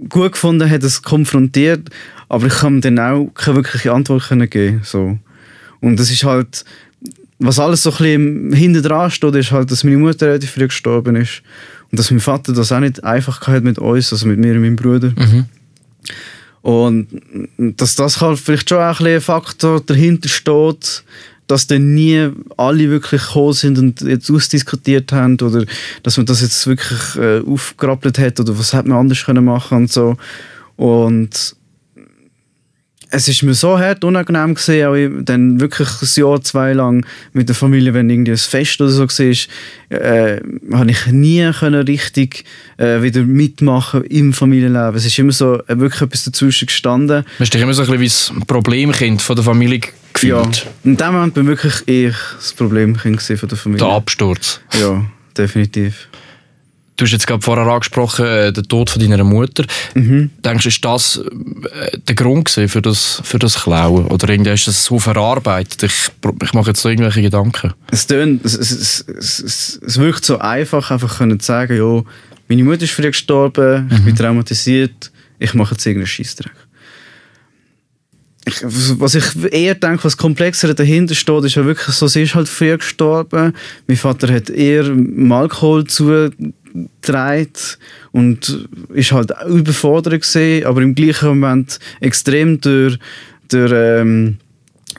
gut 0.09 0.33
gefunden, 0.33 0.69
hat 0.69 0.83
es 0.83 1.01
konfrontiert, 1.01 1.89
aber 2.29 2.47
ich 2.47 2.63
ihm 2.63 2.81
dann 2.81 2.99
auch 2.99 3.31
keine 3.33 3.57
wirkliche 3.57 3.93
Antwort 3.93 4.29
geben 4.49 4.81
so. 4.83 5.17
Und 5.79 5.99
das 5.99 6.11
ist 6.11 6.23
halt, 6.23 6.65
was 7.39 7.59
alles 7.59 7.83
so 7.83 7.91
ein 7.91 7.97
bisschen 7.97 8.53
hinten 8.53 8.83
dran 8.83 9.11
steht, 9.11 9.35
ist 9.35 9.51
halt, 9.51 9.69
dass 9.69 9.83
meine 9.83 9.97
Mutter 9.97 10.27
relativ 10.27 10.51
früh 10.51 10.67
gestorben 10.67 11.15
ist 11.15 11.43
und 11.91 11.99
dass 11.99 12.11
mein 12.11 12.19
Vater 12.19 12.53
das 12.53 12.71
auch 12.71 12.79
nicht 12.79 13.03
einfach 13.03 13.47
hat 13.47 13.63
mit 13.63 13.79
uns, 13.79 14.11
also 14.11 14.27
mit 14.27 14.39
mir 14.39 14.53
und 14.53 14.61
meinem 14.61 14.75
Bruder. 14.75 15.13
Und 16.61 17.07
dass 17.57 17.95
das 17.95 18.19
halt 18.19 18.39
vielleicht 18.39 18.69
schon 18.69 18.79
auch 18.79 18.99
ein, 18.99 19.07
ein 19.07 19.21
Faktor 19.21 19.79
dahinter 19.79 20.27
steht, 20.27 21.03
dass 21.47 21.65
dann 21.65 21.93
nie 21.93 22.29
alle 22.57 22.89
wirklich 22.89 23.21
gekommen 23.21 23.53
sind 23.53 23.79
und 23.79 24.01
jetzt 24.01 24.29
ausdiskutiert 24.29 25.13
haben 25.13 25.39
oder 25.39 25.65
dass 26.03 26.17
man 26.17 26.25
das 26.25 26.41
jetzt 26.41 26.67
wirklich 26.67 27.15
äh, 27.15 27.39
aufgerappelt 27.39 28.19
hat 28.19 28.39
oder 28.41 28.59
was 28.59 28.73
hätte 28.73 28.89
man 28.89 28.99
anders 28.99 29.23
können 29.23 29.45
machen 29.45 29.77
und 29.77 29.91
so. 29.91 30.17
Und 30.75 31.55
es 33.09 33.27
ist 33.27 33.43
mir 33.43 33.53
so 33.53 33.79
hart 33.79 34.03
unangenehm 34.03 34.55
gesehen, 34.55 34.87
auch 34.87 34.93
ich- 34.95 35.09
dann 35.23 35.59
wirklich 35.59 35.87
ein 36.01 36.07
Jahr, 36.15 36.41
zwei 36.41 36.73
lang 36.73 37.05
mit 37.33 37.47
der 37.47 37.55
Familie, 37.55 37.93
wenn 37.93 38.09
irgendwie 38.09 38.31
ein 38.31 38.37
Fest 38.37 38.81
oder 38.81 38.89
so 38.91 39.03
war, 39.07 39.97
äh, 39.99 40.41
habe 40.73 40.91
ich 40.91 41.05
nie 41.07 41.49
können 41.57 41.85
richtig 41.85 42.43
äh, 42.77 43.01
wieder 43.01 43.21
mitmachen 43.23 44.03
im 44.05 44.33
Familienleben. 44.33 44.95
Es 44.95 45.05
ist 45.05 45.17
immer 45.19 45.31
so 45.31 45.55
äh, 45.67 45.79
wirklich 45.79 46.01
etwas 46.01 46.23
dazwischen 46.25 46.65
gestanden. 46.65 47.23
Hast 47.39 47.53
du 47.53 47.57
dich 47.57 47.61
immer 47.63 47.73
so 47.73 47.83
ein 47.83 47.87
bisschen 47.99 48.31
wie 48.35 48.39
das 48.39 48.45
Problemkind 48.47 49.21
von 49.21 49.35
der 49.35 49.45
Familie 49.45 49.79
Ja. 50.21 50.41
gefühlt? 50.41 50.67
In 50.83 50.97
dem 50.97 51.13
Moment 51.13 51.33
bin 51.33 51.43
ich 51.43 51.49
wirklich 51.49 51.87
ich 51.87 52.15
das 52.37 52.53
Problemkind 52.53 53.17
gewesen 53.17 53.37
von 53.37 53.49
der 53.49 53.57
Familie. 53.57 53.85
Der 53.85 53.95
Absturz. 53.95 54.59
Ja, 54.79 55.05
definitiv. 55.37 56.06
Du 56.97 57.05
hast 57.05 57.11
jetzt 57.11 57.27
gerade 57.27 57.43
vorher 57.43 57.67
angesprochen, 57.67 58.25
äh, 58.25 58.51
den 58.51 58.63
Tod 58.63 58.89
von 58.89 58.99
deiner 58.99 59.23
Mutter. 59.23 59.65
Mhm. 59.93 60.31
Denkst 60.43 60.63
du, 60.63 60.69
ist 60.69 60.83
das 60.83 61.17
äh, 61.17 61.99
der 61.99 62.15
Grund 62.15 62.49
für 62.49 62.81
das, 62.81 63.21
für 63.23 63.37
das 63.37 63.61
Klauen? 63.61 64.07
Oder 64.07 64.29
irgendwie 64.29 64.49
hast 64.49 64.65
du 64.65 64.71
es 64.71 64.83
so 64.83 64.97
verarbeitet? 64.97 65.83
Ich, 65.83 66.09
ich 66.41 66.53
mache 66.53 66.71
jetzt 66.71 66.81
so 66.81 66.89
irgendwelche 66.89 67.21
Gedanken. 67.21 67.73
Es, 67.91 68.07
tönt, 68.07 68.43
es, 68.43 68.55
es, 68.55 69.05
es, 69.07 69.79
es, 69.85 69.99
wirkt 69.99 70.25
so 70.25 70.39
einfach, 70.39 70.89
einfach 70.89 71.19
können 71.19 71.39
zu 71.39 71.45
sagen, 71.45 71.77
ja, 71.77 72.01
meine 72.49 72.63
Mutter 72.63 72.83
ist 72.83 72.93
früh 72.93 73.03
gestorben, 73.03 73.89
ich 73.93 74.03
bin 74.03 74.15
traumatisiert, 74.15 75.11
ich 75.37 75.53
mache 75.53 75.75
jetzt 75.75 75.85
irgendeinen 75.85 76.07
Scheissdreck. 76.07 76.53
Ich, 78.47 78.61
was 78.63 79.13
ich 79.13 79.25
eher 79.51 79.75
denke, 79.75 80.05
was 80.05 80.15
komplexer 80.15 80.73
dahinter 80.73 81.15
steht, 81.15 81.43
ist 81.43 81.55
ja 81.55 81.65
wirklich 81.65 81.93
so, 81.93 82.07
sie 82.07 82.23
ist 82.23 82.33
halt 82.33 82.47
früh 82.47 82.77
gestorben. 82.77 83.53
Mein 83.87 83.97
Vater 83.97 84.33
hat 84.33 84.49
eher 84.49 84.85
Alkohol 85.29 85.85
zugetragen 86.71 87.51
und 88.11 88.67
ist 88.93 89.11
halt 89.11 89.31
überfordert 89.47 90.21
gesehen, 90.21 90.65
aber 90.65 90.81
im 90.81 90.95
gleichen 90.95 91.29
Moment 91.29 91.79
extrem 91.99 92.59
durch, 92.61 92.97
durch 93.49 93.71
ähm, 93.73 94.37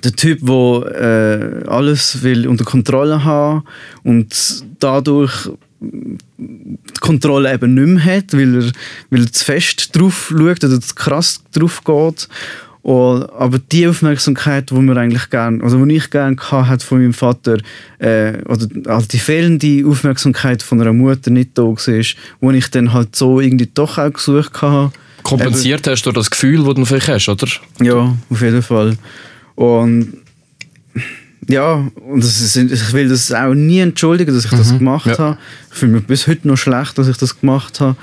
der 0.04 0.12
Typ, 0.12 0.40
der 0.46 1.64
äh, 1.64 1.68
alles 1.68 2.22
will 2.22 2.46
unter 2.46 2.64
Kontrolle 2.64 3.24
haben 3.24 3.64
und 4.04 4.64
dadurch 4.78 5.50
die 5.80 6.78
Kontrolle 7.00 7.54
eben 7.54 7.74
nicht 7.74 8.04
mehr 8.04 8.16
hat, 8.16 8.32
weil 8.32 8.54
er, 8.56 8.72
weil 9.10 9.22
er 9.22 9.32
zu 9.32 9.44
fest 9.44 9.96
drauf 9.96 10.32
schaut 10.36 10.64
oder 10.64 10.80
zu 10.80 10.94
krass 10.94 11.42
drauf 11.52 11.82
geht. 11.84 12.28
Und, 12.88 13.28
aber 13.38 13.58
die 13.58 13.86
Aufmerksamkeit, 13.86 14.70
die 14.70 14.74
wir 14.74 14.96
eigentlich 14.96 15.28
gern, 15.28 15.60
oder 15.60 15.84
die 15.84 15.96
ich 15.96 16.08
gerne 16.08 16.38
hatte 16.38 16.86
von 16.86 17.00
meinem 17.00 17.12
Vater, 17.12 17.58
äh, 17.98 18.38
oder 18.46 18.66
also 18.86 19.06
die 19.08 19.18
fehlende 19.18 19.86
Aufmerksamkeit 19.86 20.62
von 20.62 20.80
einer 20.80 20.94
Mutter 20.94 21.30
nicht 21.30 21.50
da 21.52 21.64
war, 21.64 21.76
wo 22.40 22.50
ich 22.50 22.70
dann 22.70 22.94
halt 22.94 23.14
so 23.14 23.40
irgendwie 23.40 23.68
doch 23.74 23.98
auch 23.98 24.10
gesucht 24.10 24.62
habe. 24.62 24.90
Kompensiert 25.22 25.86
hast 25.86 26.04
du 26.04 26.12
das 26.12 26.30
Gefühl, 26.30 26.64
das 26.64 26.74
du 26.76 26.84
vielleicht 26.86 27.08
hast, 27.08 27.28
oder? 27.28 27.48
Ja, 27.82 28.16
auf 28.30 28.40
jeden 28.40 28.62
Fall. 28.62 28.96
Und 29.54 30.14
ja, 31.46 31.86
und 32.08 32.24
ist, 32.24 32.56
ich 32.56 32.92
will 32.94 33.10
das 33.10 33.30
auch 33.32 33.52
nie 33.52 33.80
entschuldigen, 33.80 34.32
dass 34.34 34.46
ich 34.46 34.50
das 34.50 34.78
gemacht 34.78 35.08
ja. 35.08 35.18
habe. 35.18 35.38
Ich 35.70 35.76
fühle 35.76 35.92
mich 35.92 36.06
bis 36.06 36.26
heute 36.26 36.48
noch 36.48 36.56
schlecht, 36.56 36.96
dass 36.96 37.06
ich 37.06 37.18
das 37.18 37.38
gemacht 37.38 37.80
habe. 37.80 37.98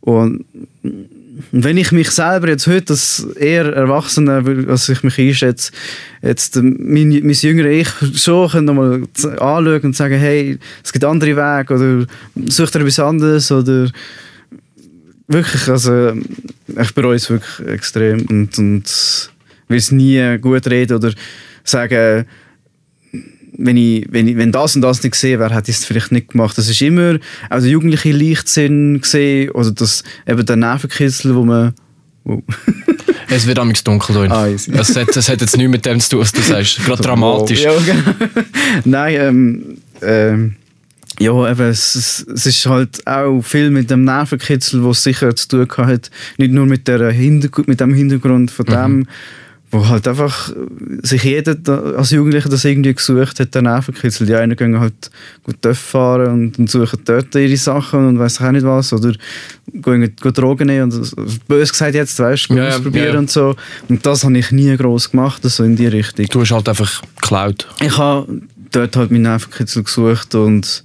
Und 0.00 0.46
wenn 1.52 1.76
ich 1.76 1.90
mich 1.92 2.10
selber 2.10 2.48
jetzt 2.48 2.66
heute 2.66 2.92
als 2.92 3.26
eher 3.36 3.66
Erwachsener, 3.72 4.42
als 4.68 4.88
ich 4.88 5.02
mich 5.02 5.18
einschätze, 5.18 5.72
jetzt 6.22 6.56
mein, 6.56 7.08
mein 7.08 7.30
jüngerer 7.30 7.70
Ich 7.70 7.88
schon 8.20 8.64
nochmal 8.64 9.02
anschauen 9.22 9.80
und 9.82 9.96
sagen, 9.96 10.18
hey, 10.18 10.58
es 10.82 10.92
gibt 10.92 11.04
andere 11.04 11.36
Wege 11.36 11.74
oder 11.74 12.06
such 12.48 12.70
dir 12.70 12.80
etwas 12.80 12.98
anderes 12.98 13.50
oder 13.50 13.90
wirklich, 15.26 15.68
also 15.68 16.12
ich 16.80 16.94
bereue 16.94 17.16
es 17.16 17.30
wirklich 17.30 17.68
extrem 17.68 18.26
und, 18.26 18.58
und 18.58 19.30
will 19.68 19.78
es 19.78 19.90
nie 19.90 20.38
gut 20.38 20.66
reden 20.66 20.96
oder 20.96 21.12
sagen, 21.64 22.26
wenn, 23.56 23.76
ich, 23.76 24.06
wenn, 24.10 24.28
ich, 24.28 24.36
wenn 24.36 24.52
das 24.52 24.76
und 24.76 24.82
das 24.82 25.02
nicht 25.02 25.12
gesehen 25.12 25.40
wäre, 25.40 25.54
hätte 25.54 25.70
ich 25.70 25.78
es 25.78 25.84
vielleicht 25.84 26.12
nicht 26.12 26.28
gemacht. 26.28 26.56
Das 26.58 26.68
ist 26.68 26.80
immer 26.82 27.18
auch 27.50 27.60
der 27.60 27.68
jugendliche 27.68 28.12
Leichtsinn 28.12 29.00
gesehen 29.00 29.50
oder 29.50 29.70
das, 29.72 30.02
eben 30.26 30.44
der 30.44 30.56
Nervenkitzel, 30.56 31.34
wo 31.34 31.44
man... 31.44 31.74
Oh. 32.24 32.42
Es 33.30 33.46
wird 33.46 33.58
amigs 33.58 33.82
dunkel 33.82 34.14
hier. 34.14 34.30
Ah, 34.30 34.46
es, 34.46 34.68
hat, 34.68 35.16
es 35.16 35.28
hat 35.28 35.40
jetzt 35.40 35.56
nichts 35.56 35.72
mit 35.72 35.84
dem 35.86 35.98
zu 35.98 36.10
tun, 36.10 36.20
was 36.20 36.30
du 36.30 36.40
sagst. 36.40 36.84
Gerade 36.84 37.02
dramatisch. 37.02 37.62
Ja, 37.62 37.72
genau. 37.84 38.02
Nein, 38.84 39.14
ähm, 39.18 39.78
ähm, 40.02 40.56
ja, 41.18 41.50
eben, 41.50 41.68
es, 41.68 42.26
es, 42.32 42.46
ist 42.46 42.66
halt 42.66 43.06
auch 43.06 43.40
viel 43.40 43.70
mit 43.70 43.90
dem 43.90 44.04
Nervenkitzel, 44.04 44.84
was 44.84 45.02
sicher 45.02 45.34
zu 45.34 45.48
tun 45.48 45.86
hat. 45.86 46.10
Nicht 46.38 46.52
nur 46.52 46.66
mit, 46.66 46.86
der 46.86 47.10
Hintergrund, 47.10 47.66
mit 47.66 47.80
dem 47.80 47.94
Hintergrund 47.94 48.50
von 48.50 48.66
dem, 48.66 49.06
wo 49.74 49.88
halt 49.88 50.06
einfach 50.06 50.52
sich 51.02 51.24
jeder 51.24 51.56
als 51.96 52.12
Jugendlicher 52.12 52.48
das 52.48 52.64
irgendwie 52.64 52.94
gesucht 52.94 53.40
hat, 53.40 53.54
der 53.54 53.62
Nervenkitzel. 53.62 54.26
Die 54.26 54.34
einen 54.34 54.56
gehen 54.56 54.78
halt 54.78 55.10
gut 55.42 55.60
Töff 55.60 55.78
fahren 55.78 56.30
und, 56.30 56.58
und 56.58 56.70
suchen 56.70 57.00
dort 57.04 57.34
ihre 57.34 57.56
Sachen 57.56 58.06
und 58.06 58.18
weiß 58.18 58.40
auch 58.40 58.52
nicht 58.52 58.64
was. 58.64 58.92
Oder 58.92 59.12
gehen, 59.72 60.14
gehen 60.14 60.32
Drogen 60.32 60.68
nehmen 60.68 60.84
und 60.84 60.94
also, 60.94 61.16
bös 61.48 61.72
gesagt 61.72 61.96
jetzt, 61.96 62.18
weißt 62.18 62.50
du, 62.50 62.54
Ja, 62.54 62.68
ausprobieren 62.68 63.06
ja, 63.06 63.12
ja. 63.14 63.18
und 63.18 63.30
so. 63.30 63.56
Und 63.88 64.06
das 64.06 64.22
habe 64.22 64.38
ich 64.38 64.52
nie 64.52 64.76
groß 64.76 65.10
gemacht, 65.10 65.42
so 65.42 65.64
in 65.64 65.74
die 65.74 65.88
Richtung. 65.88 66.26
Du 66.30 66.40
hast 66.40 66.52
halt 66.52 66.68
einfach 66.68 67.02
geklaut. 67.20 67.66
Ich 67.80 67.98
habe 67.98 68.42
dort 68.70 68.96
halt 68.96 69.10
meinen 69.10 69.22
Nervenkitzel 69.22 69.82
gesucht 69.82 70.36
und 70.36 70.84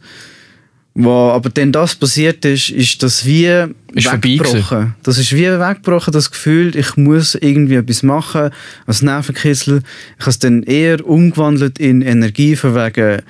wo 1.01 1.31
aber 1.31 1.49
dann 1.49 1.71
das 1.71 1.95
passiert 1.95 2.43
ist, 2.43 2.69
ist 2.71 3.01
das 3.01 3.25
wie 3.25 3.45
Ist 3.93 4.11
weggebrochen. 4.11 4.95
Das 5.01 5.17
ist 5.17 5.31
wie 5.31 5.45
weggebrochen, 5.45 6.11
das 6.11 6.29
Gefühl, 6.29 6.75
ich 6.75 6.97
muss 6.97 7.35
irgendwie 7.35 7.75
etwas 7.75 8.03
machen 8.03 8.49
als 8.85 9.01
Nervenkitzel. 9.01 9.81
Ich 10.17 10.21
habe 10.21 10.31
es 10.31 10.39
dann 10.39 10.63
eher 10.63 11.05
umgewandelt 11.07 11.79
in 11.79 12.01
Energie 12.01 12.57
von 12.57 12.75
wegen, 12.75 13.21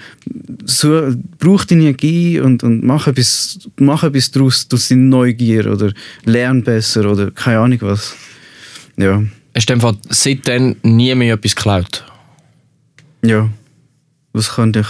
so, 0.65 1.13
brauch 1.37 1.65
Energie 1.69 2.39
und, 2.39 2.63
und 2.63 2.83
mach 2.83 3.05
etwas, 3.05 3.59
mach 3.77 4.03
etwas 4.03 4.31
daraus, 4.31 4.67
durch 4.67 4.87
deine 4.87 5.03
Neugier 5.03 5.71
oder 5.71 5.93
lern 6.25 6.63
besser 6.63 7.05
oder 7.05 7.29
keine 7.29 7.59
Ahnung 7.59 7.79
was. 7.81 8.15
Ja, 8.97 9.21
Hast 9.55 9.69
du 9.69 9.73
einfach 9.73 9.93
seitdem 10.09 10.75
nie 10.81 11.13
mehr 11.13 11.35
etwas 11.35 11.55
geklaut? 11.55 12.03
ja. 13.21 13.47
Das 14.31 14.53
könnte 14.55 14.81
ich 14.81 14.87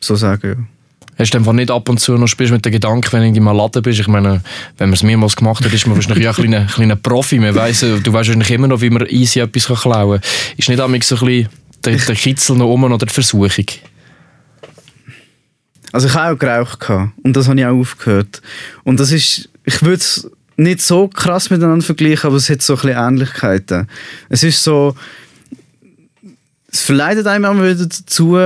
so 0.00 0.14
sagen, 0.14 0.48
ja. 0.58 0.73
Hast 1.16 1.32
du 1.32 1.38
einfach 1.38 1.52
nicht 1.52 1.70
ab 1.70 1.88
und 1.88 1.98
zu 1.98 2.16
noch 2.16 2.26
spielst 2.26 2.52
mit 2.52 2.64
dem 2.64 2.72
Gedanken, 2.72 3.12
wenn 3.12 3.32
du 3.32 3.40
deinem 3.40 3.56
Laden 3.56 3.82
bist? 3.82 4.00
Ich 4.00 4.08
meine, 4.08 4.42
wenn 4.78 4.88
man 4.88 4.94
es 4.94 5.02
mehrmals 5.02 5.36
gemacht 5.36 5.64
hat, 5.64 5.72
ist 5.72 5.86
man 5.86 5.96
wahrscheinlich 5.96 6.24
ja 6.24 6.30
ein 6.30 6.36
kleiner, 6.36 6.66
kleiner 6.66 6.96
Profi. 6.96 7.38
Man 7.38 7.54
weiss, 7.54 7.82
äh, 7.82 8.00
du 8.00 8.12
weißt 8.12 8.28
wahrscheinlich 8.28 8.50
immer 8.50 8.68
noch, 8.68 8.80
wie 8.80 8.90
man 8.90 9.06
easy 9.06 9.40
etwas 9.40 9.66
kann 9.66 9.76
klauen 9.76 10.20
kann. 10.20 10.30
Ist 10.56 10.68
nicht 10.68 10.80
einmal 10.80 11.02
so 11.02 11.16
ein 11.16 11.26
bisschen 11.26 11.48
der, 11.84 11.96
der 11.96 12.14
Kitzel 12.16 12.56
noch 12.56 12.68
um 12.68 12.84
oder 12.84 13.06
die 13.06 13.12
Versuchung? 13.12 13.66
Also 15.92 16.08
ich 16.08 16.14
habe 16.14 16.34
auch 16.34 16.38
geraucht 16.38 16.90
und 17.22 17.36
das 17.36 17.46
habe 17.46 17.60
ich 17.60 17.66
auch 17.66 17.78
aufgehört. 17.78 18.42
Und 18.82 18.98
das 18.98 19.12
ist, 19.12 19.48
ich 19.64 19.80
würde 19.82 19.98
es 19.98 20.28
nicht 20.56 20.82
so 20.82 21.06
krass 21.06 21.50
miteinander 21.50 21.84
vergleichen, 21.84 22.26
aber 22.26 22.36
es 22.36 22.50
hat 22.50 22.62
so 22.62 22.74
ein 22.74 22.80
bisschen 22.80 22.98
Ähnlichkeiten. 22.98 23.88
Es 24.28 24.42
ist 24.42 24.64
so, 24.64 24.96
es 26.66 26.82
verleitet 26.82 27.28
einem 27.28 27.44
immer 27.44 27.62
wieder 27.62 27.86
dazu, 27.86 28.36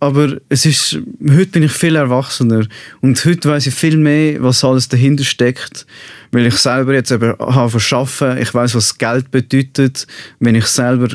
aber 0.00 0.38
es 0.48 0.64
ist, 0.64 0.98
heute 1.28 1.46
bin 1.46 1.62
ich 1.62 1.72
viel 1.72 1.94
erwachsener 1.94 2.66
und 3.02 3.22
heute 3.24 3.50
weiß 3.50 3.66
ich 3.66 3.74
viel 3.74 3.98
mehr, 3.98 4.42
was 4.42 4.64
alles 4.64 4.88
dahinter 4.88 5.24
steckt, 5.24 5.86
weil 6.32 6.46
ich 6.46 6.54
selber 6.54 6.94
jetzt 6.94 7.10
eben 7.10 7.34
habe 7.38 7.70
verschaffen, 7.70 8.38
ich 8.38 8.52
weiß, 8.52 8.74
was 8.74 8.96
Geld 8.96 9.30
bedeutet, 9.30 10.06
wenn 10.38 10.54
ich 10.54 10.64
selber 10.64 11.08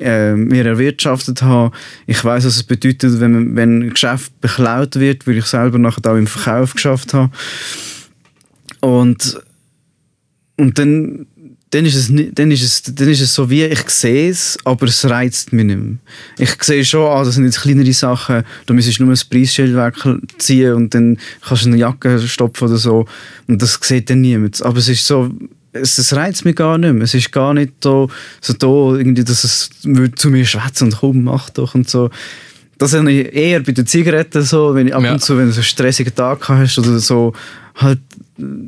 äh, 0.00 0.34
mir 0.34 0.64
erwirtschaftet 0.64 1.42
habe. 1.42 1.76
Ich 2.06 2.24
weiß, 2.24 2.44
was 2.44 2.56
es 2.56 2.62
bedeutet, 2.62 3.18
wenn, 3.20 3.56
wenn 3.56 3.80
ein 3.80 3.90
Geschäft 3.90 4.40
beklaut 4.40 4.96
wird, 4.96 5.26
weil 5.26 5.38
ich 5.38 5.46
selber 5.46 5.78
nachher 5.78 6.08
auch 6.10 6.16
im 6.16 6.28
Verkauf 6.28 6.74
geschafft 6.74 7.14
habe. 7.14 7.32
Und, 8.80 9.40
und 10.56 10.78
dann, 10.78 11.26
dann, 11.70 11.84
ist 11.84 11.96
es, 11.96 12.12
dann, 12.32 12.50
ist 12.50 12.62
es, 12.62 12.82
dann 12.82 13.08
ist 13.08 13.20
es 13.20 13.34
so 13.34 13.50
wie, 13.50 13.64
ich 13.64 13.90
sehe 13.90 14.30
es, 14.30 14.56
aber 14.64 14.86
es 14.86 15.04
reizt 15.04 15.52
mich 15.52 15.66
nicht 15.66 15.78
mehr. 15.78 15.96
Ich 16.38 16.62
sehe 16.62 16.84
schon, 16.84 17.10
ah, 17.10 17.24
das 17.24 17.34
sind 17.34 17.44
jetzt 17.44 17.60
kleinere 17.60 17.92
Sachen, 17.92 18.44
da 18.66 18.74
müsstest 18.74 19.00
du 19.00 19.04
nur 19.04 19.14
ein 19.14 19.20
Preisschild 19.28 19.74
wegziehen 19.74 20.74
und 20.74 20.94
dann 20.94 21.18
kannst 21.42 21.64
du 21.64 21.68
eine 21.68 21.78
Jacke 21.78 22.20
stopfen 22.20 22.68
oder 22.68 22.76
so. 22.76 23.06
Und 23.48 23.60
das 23.60 23.78
sieht 23.82 24.10
dann 24.10 24.20
niemand. 24.20 24.62
Aber 24.62 24.78
es 24.78 24.88
ist 24.88 25.06
so, 25.06 25.30
es, 25.72 25.98
es 25.98 26.14
reizt 26.14 26.44
mich 26.44 26.56
gar 26.56 26.78
nicht 26.78 26.92
mehr. 26.92 27.02
Es 27.02 27.14
ist 27.14 27.32
gar 27.32 27.52
nicht 27.52 27.72
so, 27.82 28.08
so 28.40 28.52
da, 28.52 28.96
irgendwie, 28.96 29.24
dass 29.24 29.44
es 29.44 29.70
zu 30.16 30.30
mir 30.30 30.46
schwätzt 30.46 30.82
und 30.82 30.96
komm, 30.96 31.24
mach 31.24 31.50
doch 31.50 31.74
und 31.74 31.88
so. 31.88 32.10
Das 32.78 32.92
habe 32.94 33.10
ich 33.10 33.34
eher 33.34 33.60
bei 33.60 33.72
den 33.72 33.86
Zigaretten 33.86 34.42
so, 34.42 34.74
wenn 34.74 34.88
ich 34.88 34.94
ab 34.94 35.02
Ja. 35.02 35.12
und 35.12 35.20
zu, 35.22 35.36
wenn 35.38 35.46
du 35.46 35.52
so 35.52 35.60
einen 35.60 35.64
stressigen 35.64 36.14
Tag 36.14 36.48
hast 36.48 36.78
oder 36.78 36.98
so, 36.98 37.32
halt 37.76 38.00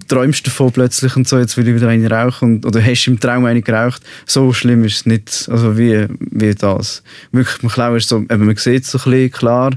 träumst 0.06 0.46
davon 0.46 0.72
plötzlich 0.72 1.14
und 1.16 1.28
so, 1.28 1.38
jetzt 1.38 1.56
will 1.56 1.68
ich 1.68 1.74
wieder 1.74 1.88
eine 1.88 2.10
rauchen 2.10 2.56
und, 2.56 2.66
oder 2.66 2.82
hast 2.82 3.06
im 3.06 3.20
Traum 3.20 3.44
eine 3.44 3.60
geraucht. 3.60 4.02
So 4.26 4.52
schlimm 4.52 4.84
ist 4.84 4.96
es 4.96 5.06
nicht, 5.06 5.48
also 5.50 5.76
wie, 5.76 6.06
wie 6.20 6.54
das. 6.54 7.02
Wirklich, 7.32 7.70
Klauen 7.72 7.96
ist 7.96 8.08
so, 8.08 8.18
eben, 8.18 8.46
man 8.46 8.56
sieht 8.56 8.84
es 8.84 8.90
so 8.90 8.98
ein 8.98 9.10
bisschen, 9.10 9.30
klar, 9.32 9.72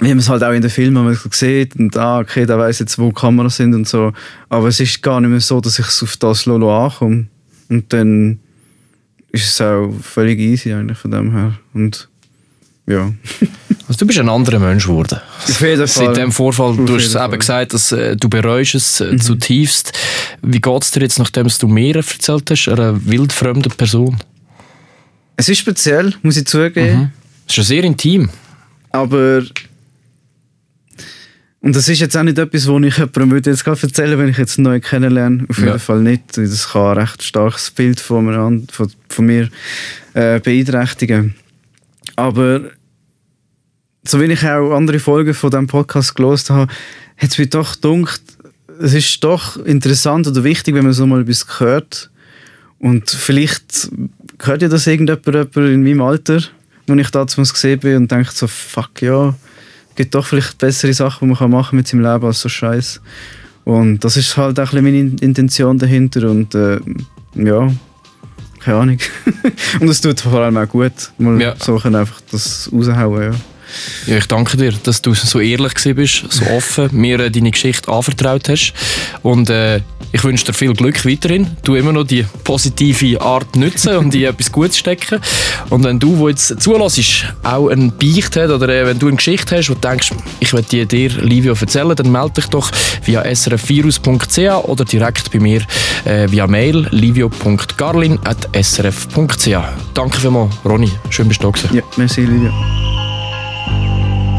wie 0.00 0.08
man 0.08 0.18
es 0.18 0.28
halt 0.28 0.42
auch 0.44 0.52
in 0.52 0.62
den 0.62 0.70
Filmen 0.70 1.04
man 1.04 1.18
sieht 1.30 1.76
und 1.76 1.96
ah, 1.96 2.18
okay, 2.20 2.46
da 2.46 2.58
weiß 2.58 2.80
jetzt, 2.80 2.98
wo 2.98 3.08
die 3.08 3.14
Kameras 3.14 3.56
sind 3.56 3.74
und 3.74 3.88
so. 3.88 4.12
Aber 4.48 4.68
es 4.68 4.78
ist 4.80 5.02
gar 5.02 5.20
nicht 5.20 5.30
mehr 5.30 5.40
so, 5.40 5.60
dass 5.60 5.78
ich 5.78 5.86
es 5.86 6.02
auf 6.02 6.16
das 6.16 6.46
Lolo 6.46 6.84
ankomme. 6.84 7.26
Und 7.68 7.92
dann 7.92 8.38
ist 9.32 9.46
es 9.46 9.60
auch 9.60 9.92
völlig 10.00 10.38
easy 10.38 10.72
eigentlich 10.72 10.98
von 10.98 11.10
dem 11.10 11.32
her. 11.32 11.54
Und 11.74 12.08
ja. 12.88 13.12
Also 13.86 14.00
du 14.00 14.06
bist 14.06 14.18
ein 14.18 14.28
anderer 14.28 14.58
Mensch 14.58 14.86
geworden. 14.86 15.18
Auf 15.48 15.60
jeden 15.62 15.88
Fall. 15.88 16.06
Seit 16.06 16.16
dem 16.18 16.30
Vorfall, 16.30 16.70
Auf 16.72 16.76
du 16.84 16.94
hast 16.96 17.06
es 17.06 17.12
Fall. 17.12 17.26
Mhm. 17.28 17.32
eben 17.34 17.38
gesagt, 17.40 17.72
dass 17.74 17.92
äh, 17.92 18.16
du 18.16 18.28
bereust 18.28 18.74
es 18.74 19.00
äh, 19.00 19.16
zutiefst. 19.16 19.92
Wie 20.42 20.60
geht 20.60 20.82
es 20.82 20.90
dir 20.90 21.00
jetzt, 21.00 21.18
nachdem 21.18 21.48
du 21.58 21.68
mir 21.68 21.96
erzählt 21.96 22.50
hast, 22.50 22.68
einer 22.68 23.02
wildfremden 23.06 23.72
Person? 23.72 24.18
Es 25.36 25.48
ist 25.48 25.58
speziell, 25.58 26.12
muss 26.22 26.36
ich 26.36 26.46
zugeben. 26.46 27.12
Das 27.46 27.52
ist 27.52 27.54
schon 27.54 27.64
sehr 27.64 27.84
intim. 27.84 28.28
Aber. 28.90 29.42
Und 31.60 31.74
das 31.74 31.88
ist 31.88 32.00
jetzt 32.00 32.16
auch 32.16 32.22
nicht 32.22 32.38
etwas, 32.38 32.66
wo 32.68 32.78
ich 32.78 32.96
jemandem 32.96 33.30
würde 33.32 33.50
jetzt 33.50 33.64
gerade 33.64 33.82
erzählen 33.82 34.18
wenn 34.18 34.28
ich 34.28 34.38
jetzt 34.38 34.58
neu 34.58 34.80
kennenlerne. 34.80 35.44
Auf 35.48 35.58
jeden 35.58 35.70
Ja. 35.70 35.78
Fall 35.78 36.00
nicht. 36.00 36.36
Das 36.36 36.68
kann 36.70 36.82
ein 36.92 36.98
recht 36.98 37.22
starkes 37.22 37.70
Bild 37.70 37.98
von 38.00 38.26
mir, 38.26 38.62
von, 38.70 38.92
von 39.08 39.26
mir 39.26 39.48
äh, 40.14 40.38
beeinträchtigen. 40.40 41.34
Aber 42.16 42.70
so 44.08 44.20
wie 44.20 44.24
ich 44.24 44.44
auch 44.44 44.72
andere 44.74 44.98
Folgen 44.98 45.34
von 45.34 45.50
diesem 45.50 45.66
Podcast 45.66 46.14
gelesen 46.16 46.56
habe, 46.56 46.72
hat 47.18 47.30
es 47.30 47.38
mir 47.38 47.46
doch 47.46 47.80
gedacht, 47.80 48.22
es 48.80 48.94
ist 48.94 49.22
doch 49.22 49.56
interessant 49.64 50.26
oder 50.26 50.44
wichtig, 50.44 50.74
wenn 50.74 50.84
man 50.84 50.92
so 50.92 51.06
mal 51.06 51.20
etwas 51.22 51.46
hört. 51.60 52.10
Und 52.78 53.10
vielleicht 53.10 53.90
hört 54.40 54.62
ja 54.62 54.68
das 54.68 54.86
irgendjemand 54.86 55.26
jemand 55.26 55.56
in 55.56 55.82
meinem 55.82 56.00
Alter, 56.00 56.40
wo 56.86 56.94
ich 56.94 57.10
damals 57.10 57.52
gesehen 57.52 57.80
bin 57.80 57.96
und 57.96 58.10
denkt 58.10 58.32
so, 58.32 58.46
fuck 58.46 59.02
ja, 59.02 59.34
es 59.90 59.96
gibt 59.96 60.14
doch 60.14 60.24
vielleicht 60.24 60.58
bessere 60.58 60.94
Sachen, 60.94 61.26
die 61.26 61.30
man 61.30 61.38
kann 61.38 61.50
machen 61.50 61.76
mit 61.76 61.88
seinem 61.88 62.02
Leben 62.04 62.24
als 62.24 62.40
so 62.40 62.48
Scheiß. 62.48 63.00
Und 63.64 64.04
das 64.04 64.16
ist 64.16 64.36
halt 64.36 64.58
auch 64.60 64.72
ein 64.72 64.84
bisschen 64.84 65.10
meine 65.10 65.20
Intention 65.20 65.76
dahinter 65.76 66.30
und 66.30 66.54
äh, 66.54 66.78
ja, 67.34 67.70
keine 68.60 68.76
Ahnung. 68.78 68.98
und 69.80 69.88
es 69.88 70.00
tut 70.00 70.20
vor 70.20 70.40
allem 70.40 70.56
auch 70.56 70.68
gut, 70.68 70.92
mal 71.18 71.38
Ja. 71.40 71.54
so 71.58 71.76
einfach 71.78 72.20
das 72.30 72.70
raushauen, 72.72 73.32
ja. 73.32 73.38
Ja, 74.06 74.16
ich 74.16 74.26
danke 74.26 74.56
dir, 74.56 74.72
dass 74.82 75.02
du 75.02 75.14
so 75.14 75.40
ehrlich 75.40 75.74
bist, 75.94 76.24
so 76.30 76.44
offen 76.46 76.88
mir 76.92 77.20
äh, 77.20 77.30
deine 77.30 77.50
Geschichte 77.50 77.90
anvertraut 77.90 78.48
hast. 78.48 78.72
Und 79.22 79.50
äh, 79.50 79.80
Ich 80.10 80.24
wünsche 80.24 80.46
dir 80.46 80.54
viel 80.54 80.72
Glück 80.72 81.04
weiterhin. 81.04 81.46
Du 81.62 81.74
immer 81.74 81.92
noch 81.92 82.04
die 82.04 82.24
positive 82.42 83.20
Art 83.20 83.56
nutzen 83.56 83.94
und 83.96 84.14
in 84.14 84.24
etwas 84.24 84.50
Gutes 84.50 84.78
stecken. 84.78 85.20
Und 85.68 85.84
wenn 85.84 85.98
du, 85.98 86.16
wo 86.16 86.30
jetzt 86.30 86.58
zulässt, 86.60 87.26
auch 87.42 87.68
ein 87.68 87.92
Beicht 87.98 88.34
hast 88.36 88.50
oder 88.50 88.70
äh, 88.70 88.86
wenn 88.86 88.98
du 88.98 89.08
eine 89.08 89.16
Geschichte 89.16 89.56
hast 89.56 89.68
und 89.68 89.84
denkst, 89.84 90.12
ich 90.40 90.54
will 90.54 90.62
die 90.62 90.86
dir, 90.86 91.10
Livio, 91.10 91.54
erzählen, 91.60 91.94
dann 91.94 92.10
melde 92.10 92.36
dich 92.36 92.46
doch 92.46 92.70
via 93.04 93.22
srfvirus.ch 93.34 94.38
oder 94.64 94.86
direkt 94.86 95.30
bei 95.30 95.40
mir 95.40 95.60
äh, 96.04 96.26
via 96.30 96.46
Mail 96.46 96.88
livio.garlin.srf.ch. 96.90 99.48
Danke 99.92 100.20
vielmals, 100.20 100.54
Ronny. 100.64 100.90
Schön 101.10 101.28
bist 101.28 101.42
du 101.42 101.50
da 101.50 101.58
Ja, 101.74 101.82
merci, 101.96 102.22
Livio. 102.22 102.50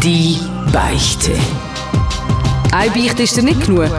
Die 0.03 0.39
Beichte. 0.71 1.33
Ein 2.71 2.93
Beichte 2.93 3.23
ist 3.23 3.35
dir 3.35 3.43
nicht 3.43 3.65
genug. 3.65 3.89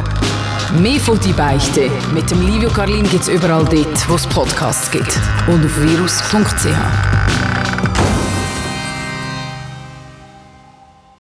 Mehr 0.81 0.99
von 0.99 1.21
«Die 1.21 1.33
Beichte» 1.35 1.91
mit 2.15 2.31
dem 2.31 2.41
Livio 2.47 2.71
Carlin 2.71 3.07
gibt 3.07 3.25
es 3.25 3.29
überall 3.29 3.67
dort, 3.67 4.09
wo 4.09 4.15
es 4.15 4.27
Podcasts 4.27 4.91
gibt. 4.91 5.19
Und 5.47 5.63
auf 5.63 5.83
virus.ch. 5.83 7.70